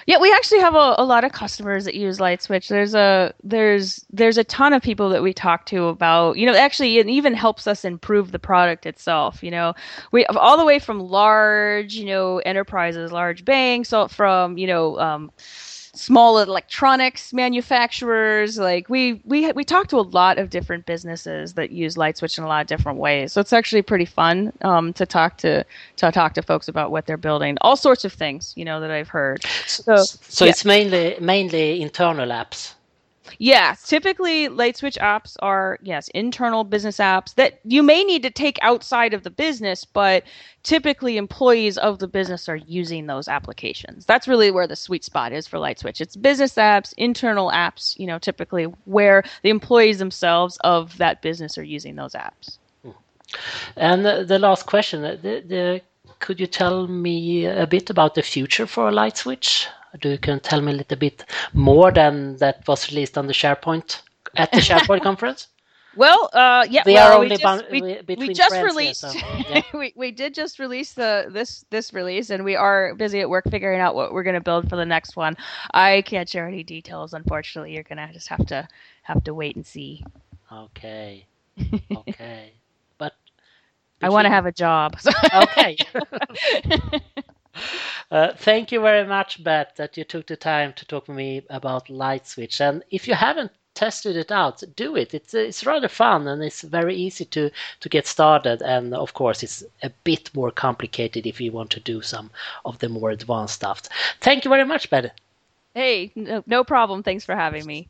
Yeah, 0.07 0.19
we 0.19 0.33
actually 0.33 0.61
have 0.61 0.75
a, 0.75 0.95
a 0.99 1.05
lot 1.05 1.25
of 1.25 1.33
customers 1.33 1.85
that 1.85 1.95
use 1.95 2.19
LightSwitch. 2.19 2.69
There's 2.69 2.95
a 2.95 3.33
there's 3.43 4.05
there's 4.11 4.39
a 4.39 4.45
ton 4.45 4.73
of 4.73 4.83
people 4.83 5.09
that 5.11 5.23
we 5.23 5.33
talk 5.33 5.67
to 5.67 5.85
about 5.87 6.37
you 6.37 6.47
know 6.47 6.55
actually 6.55 6.99
it 6.99 7.09
even 7.09 7.35
helps 7.35 7.67
us 7.67 7.85
improve 7.85 8.33
the 8.33 8.39
product 8.39 8.87
itself. 8.87 9.43
You 9.43 9.51
know, 9.51 9.75
we 10.13 10.27
all 10.27 10.59
the 10.59 10.65
way 10.65 10.79
from 10.79 11.01
large 11.01 11.95
you 11.95 12.07
know 12.07 12.39
enterprises, 12.39 13.13
large 13.13 13.45
banks, 13.45 13.93
all 13.93 14.09
from 14.09 14.59
you 14.59 14.67
know. 14.67 14.99
Um, 14.99 15.31
small 15.95 16.39
electronics 16.39 17.33
manufacturers. 17.33 18.59
Like 18.59 18.89
we 18.89 19.21
we 19.25 19.51
we 19.53 19.65
talk 19.65 19.89
to 19.89 19.97
a 19.97 20.03
lot 20.03 20.39
of 20.39 20.51
different 20.51 20.87
businesses 20.87 21.55
that 21.55 21.71
use 21.71 21.97
LightSwitch 21.97 22.39
in 22.39 22.45
a 22.45 22.49
lot 22.49 22.61
of 22.61 22.67
different 22.67 22.99
ways. 22.99 23.33
So 23.33 23.41
it's 23.41 23.53
actually 23.53 23.83
pretty 23.83 24.05
fun 24.05 24.53
um, 24.63 24.93
to 24.95 25.07
talk 25.07 25.39
to 25.39 25.65
to 25.97 26.13
talk 26.13 26.35
to 26.35 26.43
folks 26.43 26.69
about 26.69 26.91
what 26.91 27.07
they're 27.07 27.17
building. 27.17 27.57
All 27.61 27.77
sorts 27.77 28.05
of 28.05 28.13
things, 28.13 28.53
you 28.57 28.65
know, 28.65 28.81
that 28.81 28.91
I've 28.91 29.09
heard. 29.09 29.45
So 29.67 29.97
so 29.97 30.45
yeah. 30.45 30.51
it's 30.51 30.65
mainly 30.65 31.17
mainly 31.21 31.81
internal 31.81 32.29
apps. 32.29 32.74
Yeah, 33.39 33.75
typically 33.85 34.49
LightSwitch 34.49 34.99
apps 34.99 35.37
are 35.41 35.79
yes 35.83 36.09
internal 36.09 36.65
business 36.65 36.99
apps 36.99 37.35
that 37.35 37.61
you 37.65 37.83
may 37.83 38.05
need 38.05 38.23
to 38.23 38.31
take 38.31 38.59
outside 38.63 39.15
of 39.15 39.23
the 39.23 39.31
business, 39.31 39.85
but 39.85 40.25
typically 40.63 41.17
employees 41.17 41.79
of 41.79 41.99
the 41.99 42.09
business 42.09 42.49
are 42.49 42.57
using 42.57 43.07
those 43.07 43.29
applications. 43.29 44.07
That's 44.07 44.29
really 44.29 44.51
where 44.51 44.67
the 44.67 44.77
sweet 44.77 45.05
spot 45.05 45.33
is 45.33 45.47
for 45.47 45.59
LightSwitch. 45.59 46.01
It's 46.01 46.17
business 46.17 46.55
apps, 46.55 46.93
internal 46.97 47.51
apps, 47.51 47.99
you 47.99 48.07
know, 48.07 48.19
typically 48.19 48.65
where 48.85 49.23
the 49.43 49.51
employees 49.51 49.99
themselves 49.99 50.59
of 50.65 50.97
that 50.99 51.23
business 51.23 51.57
are 51.59 51.65
using 51.65 51.97
those 51.97 52.13
apps. 52.13 52.59
Hmm. 52.83 52.91
And 53.77 54.05
the, 54.05 54.39
last 54.39 54.67
question, 54.67 55.03
the, 55.03 55.43
the, 55.47 55.81
could 56.19 56.41
you 56.41 56.47
tell 56.47 56.87
me 56.87 57.47
a 57.47 57.67
bit 57.67 57.91
about 57.91 58.15
the 58.15 58.23
future 58.23 58.67
for 58.67 58.91
LightSwitch? 58.91 59.67
Do 59.67 59.71
you 60.03 60.19
can 60.19 60.41
tell 60.41 60.61
me 60.61 60.73
a 60.73 60.77
little 60.77 60.99
bit 60.99 61.25
more 61.53 61.91
than 61.93 62.37
that 62.39 62.67
was 62.67 62.91
released 62.91 63.19
on 63.19 63.27
the 63.27 63.33
SharePoint 63.33 64.03
at 64.37 64.51
the 64.53 64.59
SharePoint 64.59 65.03
conference? 65.09 65.49
Well, 65.97 66.29
uh, 66.33 66.67
yeah, 66.69 66.83
we 66.85 66.95
well, 66.95 67.13
are 67.13 67.15
only 67.15 67.31
we 67.31 67.37
just, 67.37 67.71
we, 67.71 68.17
we 68.17 68.35
just 68.35 68.57
released. 68.57 69.05
Here, 69.05 69.23
so, 69.23 69.39
yeah. 69.49 69.63
we, 69.73 69.93
we 69.97 70.11
did 70.11 70.35
just 70.35 70.59
release 70.59 70.93
the 70.93 71.27
this 71.31 71.65
this 71.71 71.93
release, 71.93 72.31
and 72.31 72.45
we 72.45 72.57
are 72.57 72.95
busy 72.95 73.21
at 73.21 73.31
work 73.31 73.45
figuring 73.51 73.81
out 73.81 73.95
what 73.95 74.13
we're 74.13 74.23
going 74.23 74.35
to 74.35 74.41
build 74.41 74.69
for 74.69 74.77
the 74.77 74.85
next 74.85 75.17
one. 75.17 75.37
I 75.73 76.03
can't 76.03 76.29
share 76.29 76.49
any 76.49 76.65
details, 76.65 77.15
unfortunately. 77.15 77.75
You're 77.75 77.85
going 77.85 77.99
to 77.99 78.13
just 78.13 78.29
have 78.29 78.45
to 78.47 78.67
have 79.03 79.23
to 79.25 79.35
wait 79.35 79.57
and 79.57 79.67
see. 79.67 80.05
Okay. 80.53 81.27
Okay. 81.97 82.53
but 82.99 83.13
I 84.03 84.09
want 84.09 84.25
to 84.25 84.31
have 84.31 84.47
a 84.47 84.53
job. 84.53 84.97
okay. 85.35 85.77
Uh, 88.11 88.33
thank 88.37 88.71
you 88.71 88.81
very 88.81 89.07
much, 89.07 89.43
Beth, 89.43 89.73
that 89.77 89.97
you 89.97 90.05
took 90.05 90.27
the 90.27 90.37
time 90.37 90.73
to 90.75 90.87
talk 90.87 91.09
with 91.09 91.17
me 91.17 91.43
about 91.51 91.89
LightSwitch. 91.89 92.61
And 92.61 92.85
if 92.91 93.09
you 93.09 93.15
haven't 93.15 93.51
tested 93.75 94.17
it 94.17 94.31
out, 94.31 94.63
do 94.77 94.97
it. 94.97 95.15
It's 95.15 95.35
it's 95.35 95.67
rather 95.67 95.89
fun 95.89 96.29
and 96.29 96.43
it's 96.43 96.63
very 96.63 96.95
easy 96.95 97.25
to 97.27 97.51
to 97.81 97.89
get 97.89 98.07
started. 98.07 98.63
And 98.63 98.95
of 98.95 99.15
course, 99.15 99.43
it's 99.43 99.65
a 99.83 99.91
bit 100.05 100.31
more 100.35 100.51
complicated 100.51 101.27
if 101.27 101.41
you 101.41 101.53
want 101.53 101.71
to 101.71 101.81
do 101.81 102.01
some 102.03 102.31
of 102.65 102.79
the 102.79 102.89
more 102.89 103.11
advanced 103.11 103.55
stuff. 103.55 103.83
Thank 104.21 104.45
you 104.45 104.49
very 104.49 104.65
much, 104.65 104.91
Beth. 104.91 105.11
Hey, 105.75 106.13
no 106.15 106.63
problem. 106.63 107.03
Thanks 107.03 107.25
for 107.25 107.35
having 107.35 107.67
me. 107.67 107.89